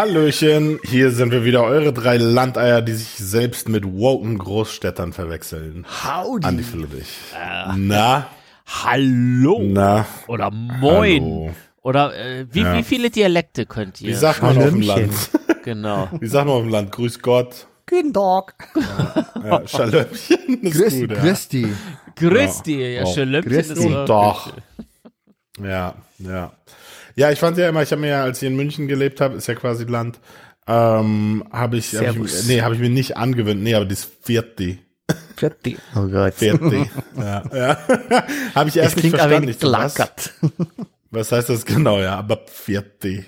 [0.00, 5.86] Hallöchen, hier sind wir wieder, eure drei Landeier, die sich selbst mit woken Großstädtern verwechseln.
[6.04, 6.46] Howdy.
[6.46, 7.08] Andi Friedrich.
[7.34, 8.26] Äh, Na?
[8.84, 9.58] Hallo.
[9.62, 10.04] Na?
[10.26, 11.22] Oder moin.
[11.24, 11.50] Hallo.
[11.80, 12.76] Oder äh, wie, Ja.
[12.76, 14.10] wie viele Dialekte könnt ihr?
[14.10, 15.14] Wie sagt man auf dem Land?
[15.64, 16.08] genau.
[16.20, 16.92] Wie sagt man auf dem Land?
[16.92, 17.66] Grüß Gott.
[17.88, 18.54] Guten Tag.
[19.42, 21.16] Ja, Schalöppchen ist Grüß, gut, ja.
[21.22, 21.72] grüß die.
[22.16, 23.14] Grüß dir, ja, Oh.
[23.14, 24.52] Schelöppchen Grüß ist auch- Doch.
[25.64, 26.52] Ja, ja.
[27.16, 29.36] Ja, ich fand ja immer, ich habe mir ja, als ich in München gelebt habe,
[29.36, 30.20] ist ja quasi Land,
[30.66, 34.80] ähm, habe ich, hab ich, nee, habe ich mir nicht angewöhnt, nee, aber das Vierti.
[35.36, 35.78] Fertig.
[35.94, 36.34] Oh Gott.
[36.34, 36.90] Vierti.
[37.16, 37.78] ja, ja.
[38.54, 39.46] habe ich erst Das nicht klingt aber verstanden.
[39.46, 40.32] nicht Ich was?
[41.10, 43.24] Was heißt das genau, ja, aber Vierti.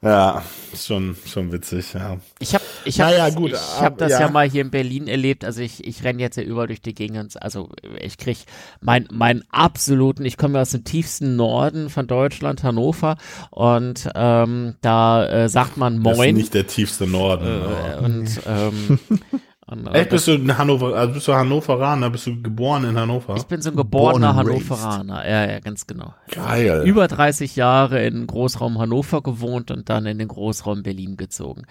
[0.00, 2.18] Ja, ist schon, schon witzig, ja.
[2.38, 4.20] Ich habe ich hab, Naja, gut, ich ab- hab das ja.
[4.20, 4.30] ja.
[4.30, 5.44] mal hier in Berlin erlebt.
[5.44, 7.42] Also ich, ich renne jetzt ja überall durch die Gegend.
[7.42, 8.38] Also ich krieg
[8.80, 13.16] mein, meinen absoluten, ich komme ja aus dem tiefsten Norden von Deutschland, Hannover.
[13.50, 16.34] Und ähm, da äh, sagt man Das ist Moin.
[16.36, 17.46] nicht der tiefste Norden.
[17.46, 18.98] äh, und ähm,
[19.70, 23.36] äh, Echt, bist du in Hannover, also bist du Hannoveraner, bist du geboren in Hannover?
[23.36, 24.70] ich bin so ein geborener raised.
[24.70, 25.28] Hannoveraner.
[25.28, 26.14] Ja, ja, ganz genau.
[26.30, 26.82] Geil.
[26.84, 31.64] über 30 Jahre in Großraum Hannover gewohnt und dann in den Großraum Berlin gezogen.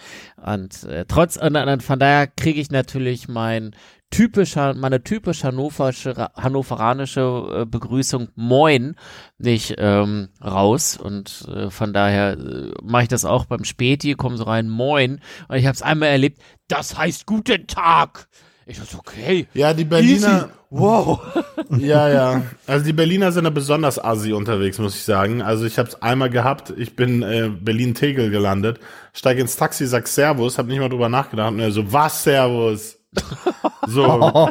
[0.43, 3.71] Und äh, trotz, und, und von daher kriege ich natürlich mein
[4.09, 8.95] typischer, meine typisch hannoversche, hannoveranische äh, Begrüßung Moin
[9.37, 14.37] nicht ähm, raus und äh, von daher äh, mache ich das auch beim Späti, komme
[14.37, 18.27] so rein Moin und ich habe es einmal erlebt, das heißt guten Tag.
[18.69, 19.47] Ich dachte, okay.
[19.53, 20.45] Ja, die Berliner, Easy.
[20.69, 21.21] Wow.
[21.77, 22.41] ja, ja.
[22.65, 25.41] Also die Berliner sind da besonders assi unterwegs, muss ich sagen.
[25.41, 28.79] Also ich habe es einmal gehabt, ich bin äh, Berlin-Tegel gelandet,
[29.13, 32.96] steige ins Taxi, sag Servus, habe nicht mal drüber nachgedacht und er so, was Servus?
[33.87, 34.01] so,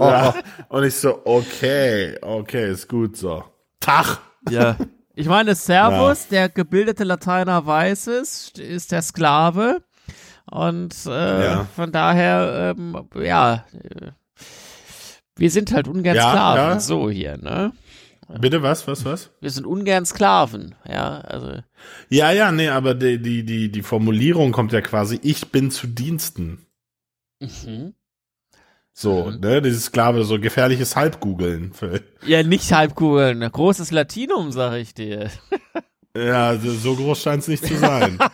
[0.00, 0.34] ja.
[0.69, 3.45] Und ich so, okay, okay, ist gut so.
[3.81, 4.19] Tag.
[4.50, 4.77] Ja.
[5.14, 9.83] Ich meine, Servus, der gebildete Lateiner weiß es, ist der Sklave.
[10.50, 11.64] Und äh, Ja.
[11.75, 14.11] von daher, ähm, ja, äh,
[15.36, 16.80] wir sind halt ungern Ja, Sklaven, ja.
[16.80, 17.73] so hier, ne?
[18.40, 19.30] Bitte was, was, was?
[19.40, 21.61] Wir sind ungern Sklaven, ja, also.
[22.11, 25.86] Ja, ja, nee, aber die, die, die, die Formulierung kommt ja quasi, ich bin zu
[25.86, 26.67] Diensten.
[27.40, 27.95] Mhm.
[28.98, 29.40] So, Mhm.
[29.40, 31.73] ne, dieses Sklave, so gefährliches Halbgoogeln.
[32.24, 35.30] Ja, nicht Halbkugeln, großes Latinum, sag ich dir.
[36.16, 38.18] Ja, so groß scheint's nicht zu sein.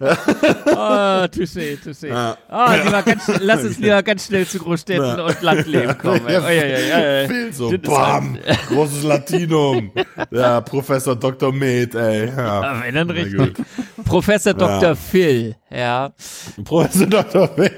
[0.00, 2.08] Ah, touché, touché.
[2.08, 2.36] Ja.
[2.48, 5.24] Ah, lieber ganz, lass uns lieber ganz schnell zu Großstädten Ja.
[5.26, 6.22] und Landleben kommen.
[6.28, 7.26] Ja, Oi, oi, oi, oi.
[7.28, 9.90] Viel so, bam, großes Latinum.
[10.30, 11.52] Ja, Professor Dr.
[11.52, 12.28] Med, ey.
[12.28, 12.60] Ja.
[12.60, 13.56] Ah, wenn dann richtig.
[14.04, 14.82] Professor Dr.
[14.90, 14.94] Ja.
[14.94, 16.12] Phil, ja.
[16.64, 17.50] Professor Dr.
[17.56, 17.72] Med.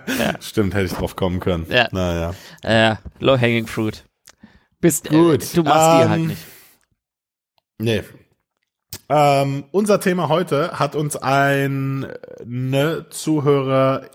[0.40, 1.66] Stimmt, hätte ich drauf kommen können.
[1.68, 1.88] Ja.
[1.92, 2.34] Naja.
[2.62, 4.04] Äh, low hanging fruit.
[4.80, 6.42] Bist Gut, Äh, du machst die ähm, halt nicht.
[7.78, 8.02] Nee.
[9.08, 12.06] Ähm, unser Thema heute hat uns ein
[12.44, 14.08] ne Zuhörerin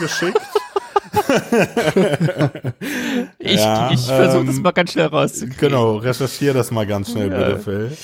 [0.00, 0.40] geschickt.
[3.38, 5.58] Ich, ja, ich versuche das ähm, mal ganz schnell rauszukriegen.
[5.58, 7.36] Genau, recherchiere das mal ganz schnell, Ja.
[7.38, 7.96] bitte, Phil.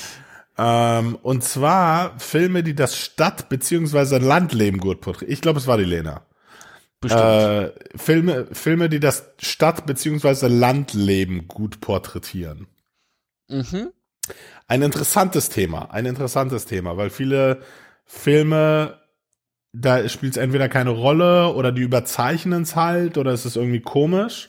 [0.56, 4.18] Ähm, und zwar Filme, die das Stadt- bzw.
[4.18, 5.32] Landleben gut porträtieren.
[5.32, 6.22] Ich glaube, es war die Lena.
[7.00, 7.22] Bestimmt.
[7.24, 10.46] Äh, Filme, Filme, die das Stadt- bzw.
[10.48, 12.66] Landleben gut porträtieren.
[13.48, 13.90] mhm.
[14.66, 17.60] Ein interessantes Thema, ein interessantes Thema, weil viele
[18.04, 18.98] Filme,
[19.72, 23.80] da spielt es entweder keine Rolle oder die überzeichnen es halt oder es ist irgendwie
[23.80, 24.48] komisch.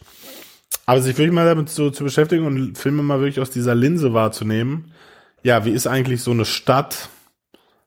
[0.86, 4.14] Aber sich wirklich mal damit so zu beschäftigen und Filme mal wirklich aus dieser Linse
[4.14, 4.94] wahrzunehmen,
[5.42, 7.10] ja, wie ist eigentlich so eine Stadt?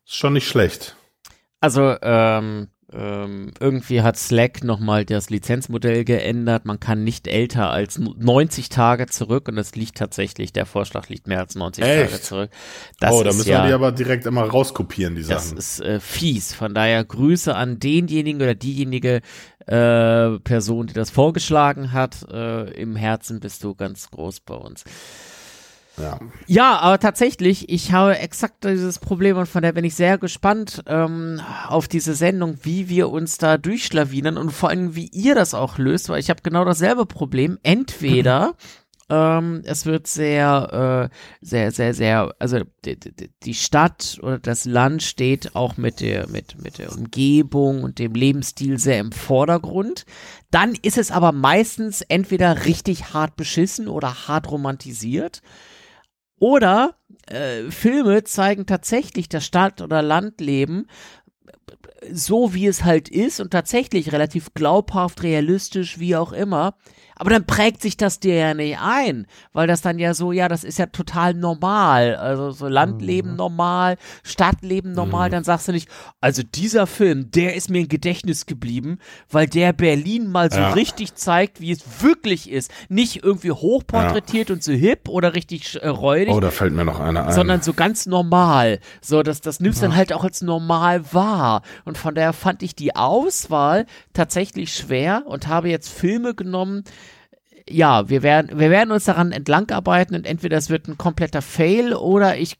[0.06, 0.96] Ist schon nicht schlecht.
[1.60, 6.64] Also, ähm, ähm, irgendwie hat Slack nochmal das Lizenzmodell geändert.
[6.64, 11.26] Man kann nicht älter als 90 Tage zurück und das liegt tatsächlich, der Vorschlag liegt
[11.26, 12.24] mehr als 90 Tage Echt?
[12.24, 12.50] zurück.
[12.98, 15.58] Das oh, da müssen ja, wir die aber direkt immer rauskopieren, die Das Sachen.
[15.58, 16.54] ist äh, fies.
[16.54, 19.20] Von daher Grüße an denjenigen oder diejenige
[19.66, 22.26] äh, Person, die das vorgeschlagen hat.
[22.32, 24.84] Äh, Im Herzen bist du ganz groß bei uns.
[26.00, 26.18] Ja.
[26.46, 30.82] Ja, aber tatsächlich, ich habe exakt dieses Problem und von daher bin ich sehr gespannt
[30.86, 35.54] ähm, auf diese Sendung, wie wir uns da durchschlawinern und vor allem, wie ihr das
[35.54, 37.58] auch löst, weil ich habe genau dasselbe Problem.
[37.62, 38.54] Entweder
[39.10, 44.64] ähm, es wird sehr, äh, sehr, sehr, sehr, also die, die, die Stadt oder das
[44.64, 50.04] Land steht auch mit der, mit, mit der Umgebung und dem Lebensstil sehr im Vordergrund.
[50.50, 55.42] Dann ist es aber meistens entweder richtig hart beschissen oder hart romantisiert.
[56.38, 56.94] Oder
[57.26, 60.86] äh, Filme zeigen tatsächlich das Stadt- oder Landleben
[62.10, 66.74] so, wie es halt ist und tatsächlich relativ glaubhaft, realistisch, wie auch immer.
[67.18, 70.48] Aber dann prägt sich das dir ja nicht ein, weil das dann ja so, ja,
[70.48, 72.16] das ist ja total normal.
[72.16, 73.36] Also so Landleben Mhm.
[73.36, 75.88] normal, Stadtleben normal, dann sagst du nicht,
[76.20, 78.98] also dieser Film, der ist mir im Gedächtnis geblieben,
[79.30, 80.70] weil der Berlin mal so Ja.
[80.72, 82.70] richtig zeigt, wie es wirklich ist.
[82.88, 87.00] Nicht irgendwie hochporträtiert und so hip oder richtig äh, räudig, Oh, da fällt mir noch
[87.00, 87.32] einer ein.
[87.32, 88.78] sondern so ganz normal.
[89.00, 91.62] So, das, das nimmst dann halt auch als normal wahr.
[91.84, 96.84] Und von daher fand ich die Auswahl tatsächlich schwer und habe jetzt Filme genommen.
[97.70, 101.94] Ja, wir werden, wir werden uns daran entlangarbeiten und entweder es wird ein kompletter Fail
[101.94, 102.56] oder ich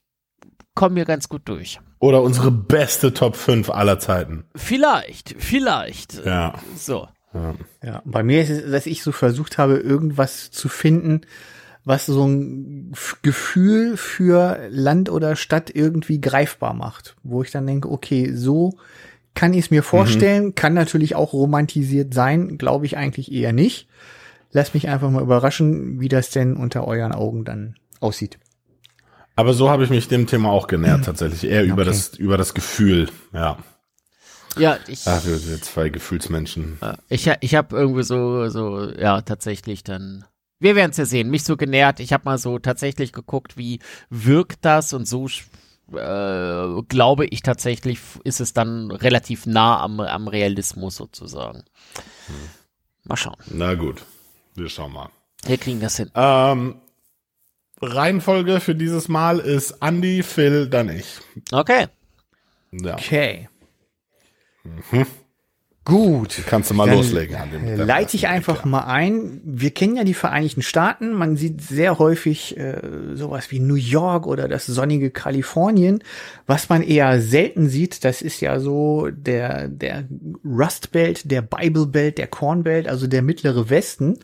[0.75, 1.79] komme mir ganz gut durch.
[1.99, 4.45] Oder unsere beste Top 5 aller Zeiten.
[4.55, 6.25] Vielleicht, vielleicht.
[6.25, 6.53] Ja.
[6.77, 7.07] So.
[7.83, 11.21] Ja, bei mir ist es, dass ich so versucht habe, irgendwas zu finden,
[11.83, 17.15] was so ein Gefühl für Land oder Stadt irgendwie greifbar macht.
[17.23, 18.77] Wo ich dann denke, okay, so
[19.35, 23.87] kann ich es mir vorstellen, kann natürlich auch romantisiert sein, glaube ich eigentlich eher nicht.
[24.51, 28.39] Lass mich einfach mal überraschen, wie das denn unter euren Augen dann aussieht.
[29.35, 31.43] Aber so habe ich mich dem Thema auch genähert, tatsächlich.
[31.49, 31.85] Eher über Okay.
[31.85, 33.09] das, über das Gefühl.
[33.33, 33.57] Ja.
[34.57, 36.79] Ja, ich, Ach, wir sind zwei Gefühlsmenschen.
[37.07, 40.25] ich, ich habe irgendwie so, so, ja, tatsächlich dann.
[40.59, 41.29] Wir werden es ja sehen.
[41.29, 41.99] Mich so genährt.
[42.01, 43.79] Ich habe mal so tatsächlich geguckt, wie
[44.09, 45.27] wirkt das und so
[45.93, 51.63] äh, glaube ich tatsächlich, ist es dann relativ nah am, am Realismus sozusagen.
[53.05, 53.37] Mal schauen.
[53.47, 54.03] Na gut.
[54.59, 55.09] Wir schauen mal.
[55.45, 56.11] Wir kriegen das hin.
[56.15, 56.75] Ähm,
[57.81, 61.19] Reihenfolge für dieses Mal ist Andy, Phil, dann ich.
[61.51, 61.87] Okay.
[62.71, 62.95] Ja.
[62.95, 63.47] Okay.
[65.85, 66.43] Gut.
[66.45, 68.69] Kannst du mal Dann loslegen, deinem Leite ich einfach ja.
[68.69, 69.41] mal ein.
[69.43, 71.13] Wir kennen ja die Vereinigten Staaten.
[71.13, 72.81] Man sieht sehr häufig äh,
[73.13, 76.03] sowas wie New York oder das sonnige Kalifornien.
[76.45, 80.03] Was man eher selten sieht, das ist ja so der, der
[80.45, 84.19] Rust Belt, der Bible Belt, der Corn Belt, also der mittlere Westen.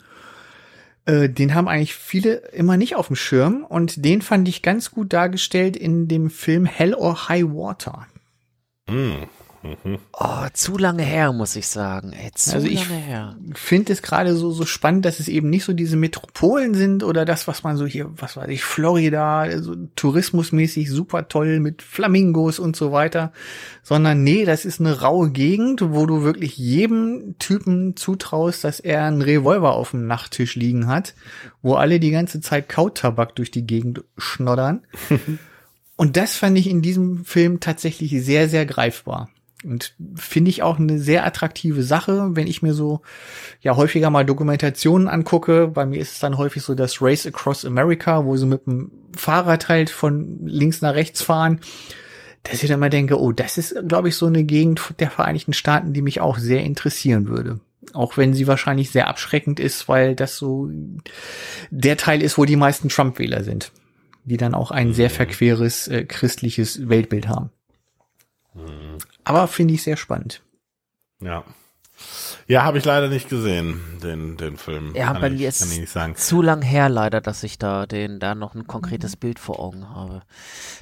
[1.05, 4.91] Äh, den haben eigentlich viele immer nicht auf dem Schirm und den fand ich ganz
[4.91, 8.07] gut dargestellt in dem Film Hell or High Water.
[10.13, 12.13] Oh, zu lange her, muss ich sagen.
[12.13, 13.35] Ey, zu Also ich- lange her.
[13.53, 17.25] finde es gerade so, so spannend, dass es eben nicht so diese Metropolen sind oder
[17.25, 22.59] das, was man so hier, was weiß ich, Florida, so tourismusmäßig super toll mit Flamingos
[22.59, 23.33] und so weiter,
[23.83, 29.03] sondern nee, das ist eine raue Gegend, wo du wirklich jedem Typen zutraust, dass er
[29.05, 31.15] einen Revolver auf dem Nachttisch liegen hat,
[31.61, 34.81] wo alle die ganze Zeit Kautabak durch die Gegend schnoddern.
[35.97, 39.29] Und das fand ich in diesem Film tatsächlich sehr, sehr greifbar.
[39.65, 43.01] Und finde ich auch eine sehr attraktive Sache, wenn ich mir so
[43.61, 45.67] ja häufiger mal Dokumentationen angucke.
[45.67, 48.91] Bei mir ist es dann häufig so das Race Across America, wo sie mit dem
[49.15, 51.61] Fahrrad halt von links nach rechts fahren.
[52.43, 55.53] Dass ich dann mal denke, oh, das ist, glaube ich, so eine Gegend der Vereinigten
[55.53, 57.59] Staaten, die mich auch sehr interessieren würde.
[57.93, 60.69] Auch wenn sie wahrscheinlich sehr abschreckend ist, weil das so
[61.71, 63.71] der Teil ist, wo die meisten Trump-Wähler sind.
[64.25, 67.49] Die dann auch ein sehr verqueres äh, christliches Weltbild haben.
[69.23, 70.41] Aber finde ich sehr spannend.
[71.21, 71.43] Ja.
[72.47, 74.93] Ja, habe ich leider nicht gesehen, den, den Film.
[74.95, 78.35] Ja, kann bei ich, mir ist zu lang her leider, dass ich da den da
[78.35, 80.21] noch ein konkretes Bild vor Augen habe.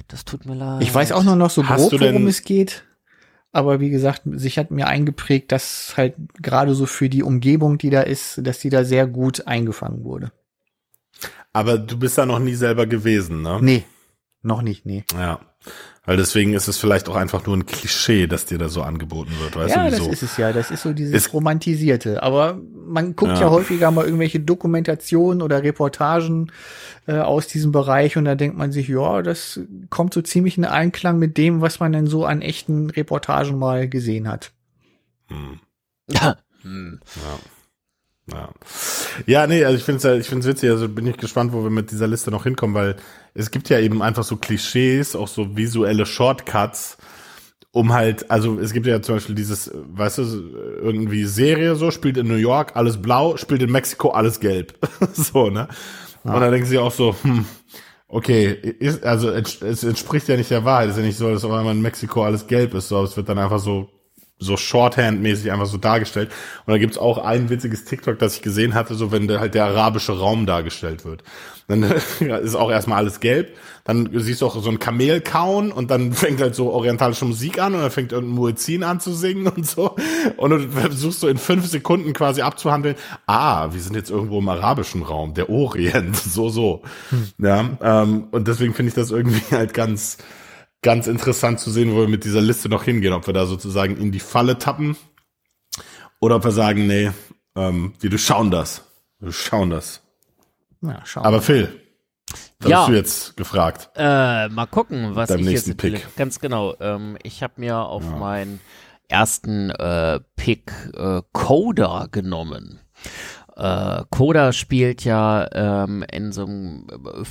[0.08, 0.82] Das tut mir leid.
[0.82, 2.84] Ich weiß auch nur noch so Hast grob, worum es geht.
[3.52, 7.90] Aber wie gesagt, sich hat mir eingeprägt, dass halt gerade so für die Umgebung, die
[7.90, 10.32] da ist, dass die da sehr gut eingefangen wurde.
[11.52, 13.60] Aber du bist da noch nie selber gewesen, ne?
[13.62, 13.84] Nee,
[14.42, 15.04] noch nicht, nee.
[15.14, 15.38] Ja.
[16.06, 19.32] Weil deswegen ist es vielleicht auch einfach nur ein Klischee, das dir da so angeboten
[19.40, 20.12] wird, weißt ja, du das wieso?
[20.12, 20.52] ist es ja.
[20.52, 22.22] Das ist so dieses Ist- Romantisierte.
[22.22, 23.40] Aber man guckt ja.
[23.42, 23.50] Ja.
[23.50, 26.52] häufiger mal irgendwelche Dokumentationen oder Reportagen
[27.06, 30.66] äh, aus diesem Bereich und da denkt man sich, ja, das kommt so ziemlich in
[30.66, 34.52] Einklang mit dem, was man denn so an echten Reportagen mal gesehen hat.
[35.28, 35.58] Hm.
[36.62, 37.00] Hm.
[38.30, 38.48] Ja.
[39.26, 41.70] Ja, nee, also ich finde es ich find's witzig, also bin ich gespannt, wo wir
[41.70, 42.96] mit dieser Liste noch hinkommen, weil
[43.34, 46.96] es gibt ja eben einfach so Klischees, auch so visuelle Shortcuts,
[47.72, 50.22] um halt, also es gibt ja zum Beispiel dieses, weißt du,
[50.80, 54.78] irgendwie Serie so, spielt in New York, alles blau, spielt in Mexiko, alles gelb.
[55.12, 55.68] so, ne?
[56.22, 57.44] Und dann denken sie auch so, hm,
[58.08, 58.46] okay,
[58.78, 61.44] ist, also es es entspricht ja nicht der Wahrheit, es ist ja nicht so, dass
[61.44, 63.90] auf einmal in Mexiko alles gelb ist, so, aber es wird dann einfach so
[64.44, 66.30] so Shorthand-mäßig einfach so dargestellt.
[66.66, 69.54] Und da gibt's auch ein witziges TikTok, das ich gesehen hatte, so wenn der, halt
[69.54, 71.22] der arabische Raum dargestellt wird.
[71.66, 71.82] Dann
[72.42, 73.56] ist auch erstmal alles gelb.
[73.84, 77.58] Dann siehst du auch so ein Kamel kauen und dann fängt halt so orientalische Musik
[77.58, 79.96] an und dann fängt irgendein Muezzin an zu singen und so.
[80.36, 82.96] Und du versuchst so in fünf Sekunden quasi abzuhandeln,
[83.26, 86.82] ah, wir sind jetzt irgendwo im arabischen Raum, der Orient, so, so.
[87.38, 90.18] Ja, ähm, und deswegen finde ich das irgendwie halt ganz,
[90.84, 93.96] ganz interessant zu sehen, wo wir mit dieser Liste noch hingehen, ob wir da sozusagen
[93.96, 94.96] in die Falle tappen
[96.20, 97.10] oder ob wir sagen, nee,
[97.56, 98.82] ähm, wir durchschauen das.
[99.18, 100.02] Wir schauen das.
[100.82, 101.80] Ja, schauen Aber Phil,
[102.60, 102.78] da Ja.
[102.80, 103.90] bist du jetzt gefragt.
[103.96, 106.16] Äh, mal gucken, was Deinem ich nächsten jetzt Pick.
[106.16, 106.76] ganz genau.
[106.78, 108.60] Ähm, ich habe mir auf meinen
[109.08, 112.80] ersten äh, Pick äh, Coda genommen.
[113.56, 116.86] Äh, Coda spielt ja ähm, in so einem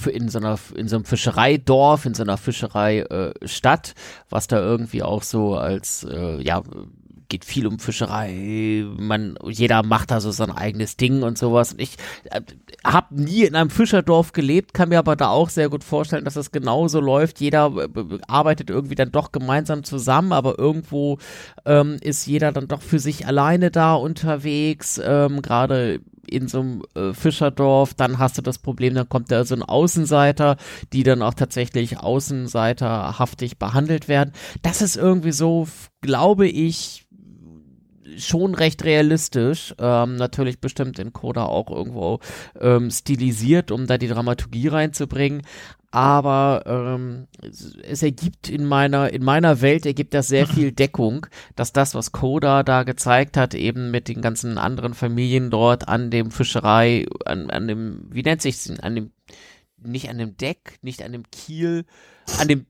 [0.06, 3.94] äh, in so einer in so einem Fischereidorf, in so einer Fischereistadt, äh,
[4.30, 6.64] was da irgendwie auch so als äh, ja
[7.34, 11.74] geht viel um Fischerei, man jeder macht da so sein eigenes Ding und sowas.
[11.74, 12.42] Und ich äh,
[12.86, 16.36] habe nie in einem Fischerdorf gelebt, kann mir aber da auch sehr gut vorstellen, dass
[16.36, 17.40] das genauso läuft.
[17.40, 21.18] Jeder äh, arbeitet irgendwie dann doch gemeinsam zusammen, aber irgendwo
[21.66, 26.84] ähm, ist jeder dann doch für sich alleine da unterwegs, ähm, gerade in so einem
[26.96, 30.58] äh, Fischerdorf, dann hast du das Problem, dann kommt da so ein Außenseiter,
[30.94, 34.34] die dann auch tatsächlich außenseiterhaftig behandelt werden.
[34.62, 35.68] Das ist irgendwie so,
[36.02, 37.03] glaube ich,
[38.18, 39.74] schon recht realistisch.
[39.80, 42.20] Ähm, natürlich bestimmt in Coda auch irgendwo
[42.60, 45.44] ähm, stilisiert, um da die Dramaturgie reinzubringen.
[45.92, 51.72] Aber ähm, es, ergibt in meiner, in meiner Welt ergibt das sehr viel Deckung, dass
[51.72, 56.32] das, was Coda da gezeigt hat, eben mit den ganzen anderen Familien dort an dem
[56.32, 58.80] Fischerei, an, an dem, wie nennt sich's, denn?
[58.80, 59.12] an dem,
[59.86, 61.86] nicht an dem Deck, nicht an dem Kiel,
[62.40, 62.66] an dem,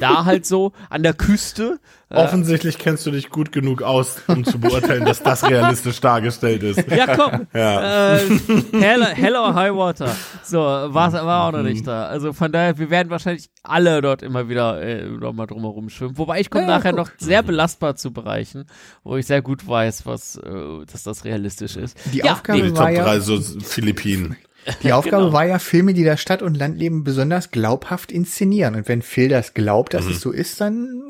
[0.00, 1.78] da halt so, an der Küste.
[2.10, 6.62] Äh, Offensichtlich kennst du dich gut genug aus, um zu beurteilen, dass das realistisch dargestellt
[6.64, 6.90] ist.
[6.90, 7.46] Ja, komm.
[7.54, 8.16] Ja.
[8.16, 8.20] Äh,
[8.72, 10.14] hell, hell or High Water.
[10.42, 12.06] So, war, war auch noch nicht da.
[12.06, 16.18] Also von daher, wir werden wahrscheinlich alle dort immer wieder äh, noch mal drumherum schwimmen.
[16.18, 16.98] Wobei ich komme Ja, nachher guck.
[16.98, 18.64] noch sehr belastbar zu Bereichen,
[19.04, 21.96] wo ich sehr gut weiß, was, äh, dass das realistisch ist.
[22.12, 24.36] Die ja, Aufgabe Die nee, Top war ja- 3 so Philippinen.
[24.82, 25.32] Die Aufgabe Genau.
[25.32, 28.74] war ja, Filme, die das Stadt- und Landleben besonders glaubhaft inszenieren.
[28.74, 29.98] Und wenn Phil das glaubt, Mhm.
[29.98, 31.02] dass es so ist, dann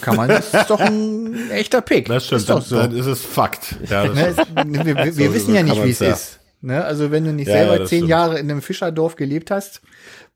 [0.00, 2.06] kann man, das ist doch ein echter Pick.
[2.06, 2.76] Das stimmt, Ist doch dann, so.
[2.76, 3.76] dann ist es Fakt.
[3.88, 6.12] Ja, Ne, wir wir, wir So- wissen so ja nicht, wie es ja.
[6.12, 6.38] ist.
[6.64, 6.84] Ne?
[6.84, 8.08] Also wenn du nicht Ja, selber zehn stimmt.
[8.10, 9.80] Jahre in einem Fischerdorf gelebt hast,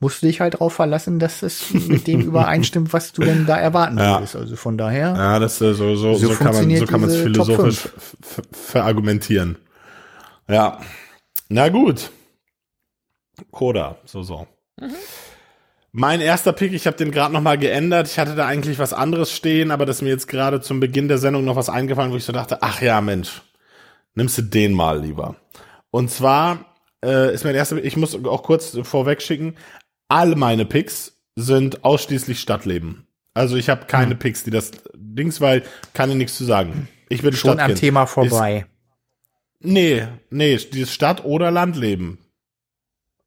[0.01, 3.57] musst du dich halt darauf verlassen, dass es mit dem übereinstimmt, was du denn da
[3.57, 4.17] erwarten Ja.
[4.17, 4.35] würdest.
[4.35, 7.11] Also von daher, Ja, das äh, so, so, So so, kann man so kann man
[7.11, 7.89] es philosophisch
[8.51, 9.57] verargumentieren.
[10.49, 10.81] Ja.
[11.49, 12.11] Na gut.
[13.51, 14.47] Coda, so so.
[15.93, 18.07] Mein erster Pick, ich habe den gerade noch mal geändert.
[18.09, 21.09] Ich hatte da eigentlich was anderes stehen, aber das ist mir jetzt gerade zum Beginn
[21.09, 23.41] der Sendung noch was eingefallen, wo ich so dachte, ach ja, Mensch,
[24.15, 25.37] nimmst du den mal lieber.
[25.91, 29.57] Und zwar äh, ist mein erster, ich muss auch kurz vorweg schicken,
[30.09, 33.07] alle meine Picks sind ausschließlich Stadtleben.
[33.33, 35.63] Also ich habe keine Picks, die das Dings, weil
[35.95, 36.89] kann ich nichts zu sagen.
[37.09, 37.81] Ich bin schon am Stadtkind.
[37.81, 38.67] Thema vorbei.
[39.61, 42.19] Nee, nee, dieses Stadt- oder Landleben.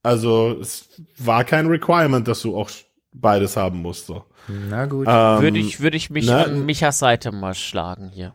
[0.04, 2.70] Also es war kein Requirement, dass du auch
[3.12, 4.06] beides haben musst.
[4.08, 4.24] So.
[4.48, 5.08] Na gut.
[5.10, 6.46] Ähm, würde ich, würde ich mich ne?
[6.46, 8.34] an Michas Seite mal schlagen hier.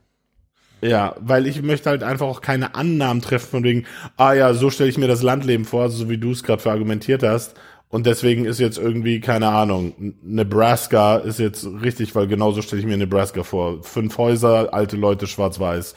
[0.82, 3.86] Ja, weil ich möchte halt einfach auch keine Annahmen treffen von wegen,
[4.18, 7.22] ah ja, so stelle ich mir das Landleben vor, so wie du es gerade verargumentiert
[7.22, 7.54] hast.
[7.88, 12.86] Und deswegen ist jetzt irgendwie, keine Ahnung, Nebraska ist jetzt richtig, weil genauso stelle ich
[12.86, 13.82] mir Nebraska vor.
[13.82, 15.94] Fünf Häuser, alte Leute, schwarz-weiß.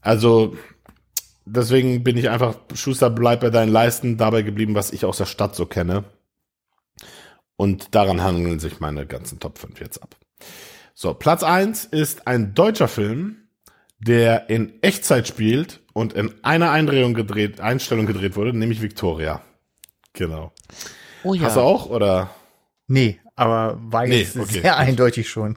[0.00, 0.54] Also,
[1.52, 5.26] deswegen bin ich einfach, Schuster, bleib bei deinen Leisten dabei geblieben, was ich aus der
[5.26, 6.04] Stadt so kenne.
[7.56, 10.16] Und daran handeln sich meine ganzen Top 5 jetzt ab.
[10.94, 13.48] So, Platz eins ist ein deutscher Film,
[13.98, 19.42] der in Echtzeit spielt und in einer Eindrehung gedreht, Einstellung gedreht wurde, nämlich Victoria.
[20.12, 20.52] Genau.
[21.24, 21.42] Oh ja.
[21.42, 22.30] Hast du auch, oder?
[22.86, 24.72] nee, aber war Nee, okay, sehr gut.
[24.72, 25.56] eindeutig schon.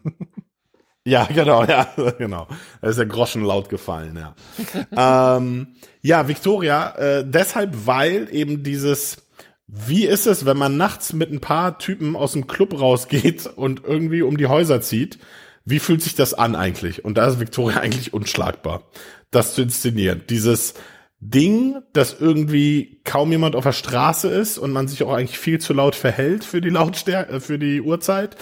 [1.05, 2.47] Ja, genau, ja, genau.
[2.81, 5.37] Da ist der Groschen laut gefallen, ja.
[5.37, 9.27] ähm, ja, Victoria, äh, deshalb, weil eben dieses,
[9.67, 13.83] wie ist es, wenn man nachts mit ein paar Typen aus dem Club rausgeht und
[13.83, 15.19] irgendwie um die Häuser zieht,
[15.65, 17.05] wie fühlt sich das an eigentlich?
[17.05, 18.83] Und da ist Victoria eigentlich unschlagbar,
[19.31, 20.23] das zu inszenieren.
[20.29, 20.75] Dieses
[21.19, 25.59] Ding, dass irgendwie kaum jemand auf der Straße ist und man sich auch eigentlich viel
[25.59, 28.37] zu laut verhält für die Lautstärke, für die Uhrzeit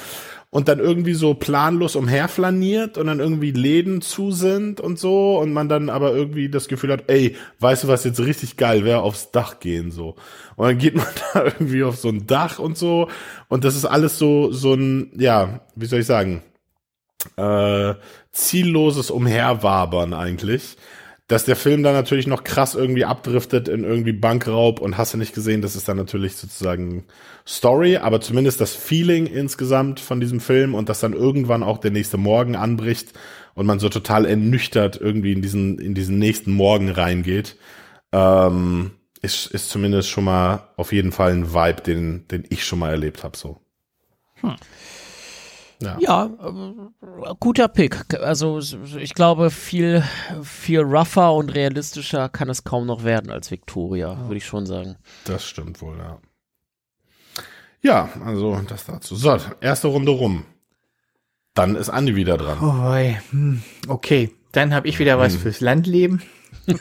[0.51, 5.53] und dann irgendwie so planlos umherflaniert und dann irgendwie Läden zu sind und so und
[5.53, 9.01] man dann aber irgendwie das Gefühl hat, ey, weißt du was jetzt richtig geil wäre,
[9.01, 10.15] aufs Dach gehen so.
[10.56, 13.10] Und dann geht man da irgendwie auf so ein Dach und so
[13.48, 16.41] und das ist alles so so ein ja, wie soll ich sagen,
[17.38, 17.94] äh,
[18.32, 20.77] zielloses Umherwabern eigentlich.
[21.29, 25.17] Dass der Film dann natürlich noch krass irgendwie abdriftet in irgendwie Bankraub und hast du
[25.17, 27.05] nicht gesehen, das ist dann natürlich sozusagen
[27.48, 31.91] Story, aber zumindest das Feeling insgesamt von diesem Film und dass dann irgendwann auch der
[31.91, 33.13] nächste Morgen anbricht
[33.53, 37.57] und man so total ernüchtert irgendwie in diesen, in diesen nächsten Morgen reingeht,
[38.12, 42.79] ähm, ist, ist zumindest schon mal auf jeden Fall ein Vibe, den, den ich schon
[42.79, 43.59] mal erlebt habe, so.
[45.81, 48.13] Ja, ja äh, guter Pick.
[48.19, 50.03] Also ich glaube, viel,
[50.43, 54.98] viel rougher und realistischer kann es kaum noch werden als Victoria, würde ich schon sagen.
[55.25, 56.19] Das stimmt wohl, ja.
[57.81, 59.15] Ja, also das dazu.
[59.15, 60.43] So, erste Runde rum.
[61.53, 62.57] Dann ist Andi wieder dran.
[62.62, 65.39] Oh, hm, okay, dann habe ich wieder was hm.
[65.41, 66.22] fürs Landleben.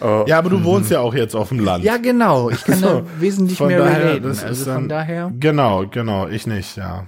[0.00, 0.24] oh.
[0.26, 1.84] Ja, aber du wohnst ja auch jetzt auf dem Land.
[1.84, 2.50] Ja, genau.
[2.50, 4.26] Ich kann so, da wesentlich mehr daher, reden.
[4.26, 5.32] Also dann, von daher.
[5.38, 6.28] Genau, genau.
[6.28, 7.06] Ich nicht, ja.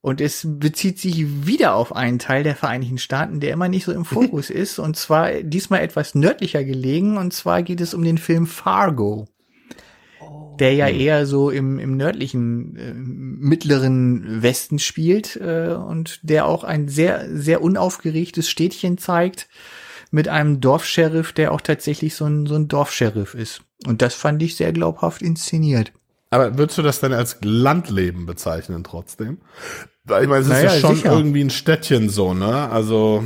[0.00, 3.92] Und es bezieht sich wieder auf einen Teil der Vereinigten Staaten, der immer nicht so
[3.92, 4.78] im Fokus ist.
[4.78, 7.16] Und zwar diesmal etwas nördlicher gelegen.
[7.16, 9.26] Und zwar geht es um den Film Fargo
[10.58, 11.00] der ja hm.
[11.00, 17.26] eher so im, im nördlichen äh, mittleren Westen spielt äh, und der auch ein sehr,
[17.30, 19.48] sehr unaufgeregtes Städtchen zeigt
[20.10, 23.62] mit einem Dorfsheriff, der auch tatsächlich so ein, so ein Dorfsheriff ist.
[23.86, 25.92] Und das fand ich sehr glaubhaft inszeniert.
[26.30, 29.38] Aber würdest du das denn als Landleben bezeichnen trotzdem?
[30.04, 31.12] Ich meine, es naja, ist ja schon sicher.
[31.12, 32.68] irgendwie ein Städtchen so, ne?
[32.70, 33.24] Also,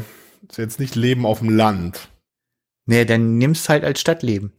[0.49, 2.09] ist jetzt nicht Leben auf dem Land.
[2.87, 4.53] Nee, dann nimmst halt als Stadtleben.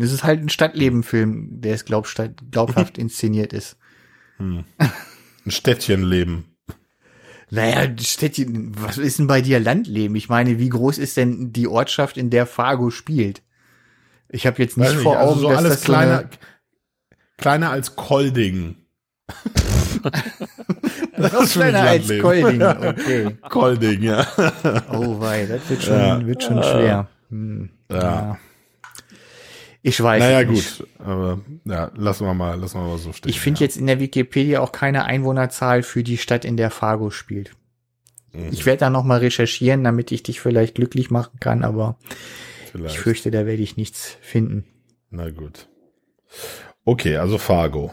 [0.00, 2.08] Es ist halt ein Stadtlebenfilm, der es glaub,
[2.50, 3.76] glaubhaft inszeniert ist.
[4.36, 4.64] Hm.
[4.78, 6.44] Ein Städtchenleben.
[7.50, 10.14] Naja, Städtchen, was ist denn bei dir Landleben?
[10.14, 13.42] Ich meine, wie groß ist denn die Ortschaft, in der Fargo spielt?
[14.28, 16.28] Ich habe jetzt nicht Weiß vor nicht, also Augen, so dass alles das kleiner, so
[17.38, 18.76] kleiner als Kolding.
[21.16, 23.36] das ist kleiner als Kolding, okay.
[23.48, 24.24] Kolding, ja.
[24.92, 26.24] Oh wei, das wird schon, ja.
[26.24, 27.08] wird schon schwer.
[27.30, 27.70] Hm.
[27.90, 27.98] ja.
[27.98, 28.38] ja.
[29.82, 30.78] Ich weiß naja, nicht.
[30.78, 33.30] gut, aber ja, lassen wir mal, lassen wir mal so stehen.
[33.30, 33.64] Ich finde ja.
[33.64, 37.52] jetzt in der Wikipedia auch keine Einwohnerzahl für die Stadt, in der Fargo spielt.
[38.32, 38.48] Mhm.
[38.52, 41.96] Ich werde da noch mal recherchieren, damit ich dich vielleicht glücklich machen kann, aber
[42.70, 42.94] vielleicht.
[42.94, 44.64] ich fürchte, da werde ich nichts finden.
[45.10, 45.66] Na gut.
[46.84, 47.92] Okay, also Fargo.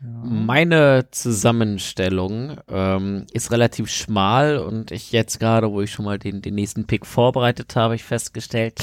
[0.00, 6.40] Meine Zusammenstellung ähm, ist relativ schmal und ich jetzt gerade, wo ich schon mal den,
[6.40, 8.78] den nächsten Pick vorbereitet habe, ich festgestellt,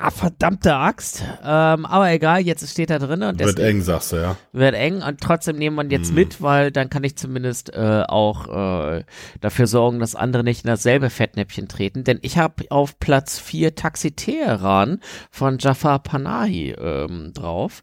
[0.00, 1.22] Ah, verdammte Axt.
[1.42, 3.22] Ähm, aber egal, jetzt steht da drin.
[3.22, 4.36] Und wird eng, sagst du, ja.
[4.52, 6.14] Wird eng und trotzdem nehmen wir jetzt hm.
[6.14, 9.04] mit, weil dann kann ich zumindest äh, auch äh,
[9.40, 12.04] dafür sorgen, dass andere nicht in dasselbe Fettnäpfchen treten.
[12.04, 17.82] Denn ich habe auf Platz 4 Taxi Teheran von Jafar Panahi ähm, drauf.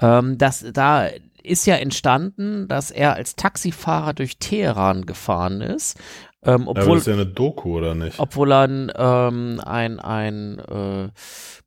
[0.00, 1.08] Ähm, das, da
[1.42, 5.98] ist ja entstanden, dass er als Taxifahrer durch Teheran gefahren ist
[6.42, 8.18] ähm, obwohl, ja, das ist ja eine Doku, oder nicht?
[8.18, 11.10] Obwohl er ein, ähm, ein, ein äh,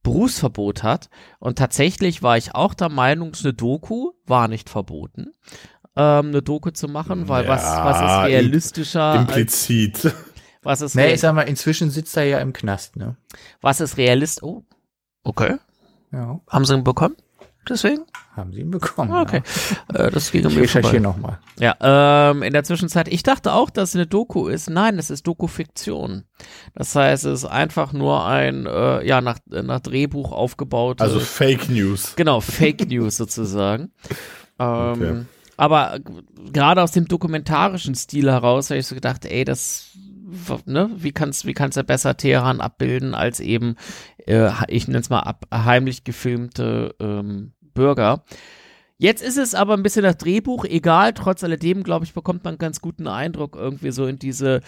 [0.02, 1.10] Berufsverbot hat.
[1.40, 5.34] Und tatsächlich war ich auch der Meinung, eine Doku war nicht verboten,
[5.96, 9.16] ähm, eine Doku zu machen, weil ja, was, was ist realistischer?
[9.16, 10.06] Implizit.
[10.06, 10.16] Als,
[10.64, 13.18] was ist nee, ich sag mal, inzwischen sitzt er ja im Knast, ne?
[13.62, 14.42] Was ist realist?
[14.42, 14.64] Oh,
[15.24, 15.58] okay.
[16.12, 16.40] Ja.
[16.50, 17.16] Haben sie ihn bekommen?
[17.70, 18.04] Deswegen?
[18.36, 19.12] Haben sie ihn bekommen.
[19.14, 19.42] Okay.
[19.94, 20.00] Ja.
[20.06, 21.40] Äh, das ging ich recherchiere nochmal.
[21.60, 24.70] Ja, ähm, in der Zwischenzeit, ich dachte auch, dass es eine Doku ist.
[24.70, 26.24] Nein, es ist Doku-Fiktion.
[26.74, 31.00] Das heißt, es ist einfach nur ein, äh, ja, nach, nach Drehbuch aufgebaut.
[31.02, 32.16] Also Fake News.
[32.16, 33.92] Genau, Fake News sozusagen.
[34.60, 35.26] Ähm, okay.
[35.58, 36.00] Aber
[36.52, 39.90] gerade aus dem dokumentarischen Stil heraus habe ich so gedacht, ey, das
[40.66, 43.76] ne, wie kannst wie kannst du besser Teheran abbilden als eben
[44.28, 48.24] äh, ich nenne es mal ab, heimlich gefilmte ähm, Bürger.
[48.98, 52.54] Jetzt ist es aber ein bisschen das Drehbuch, egal, trotz alledem, glaube ich, bekommt man
[52.54, 54.62] einen ganz guten Eindruck irgendwie so in diese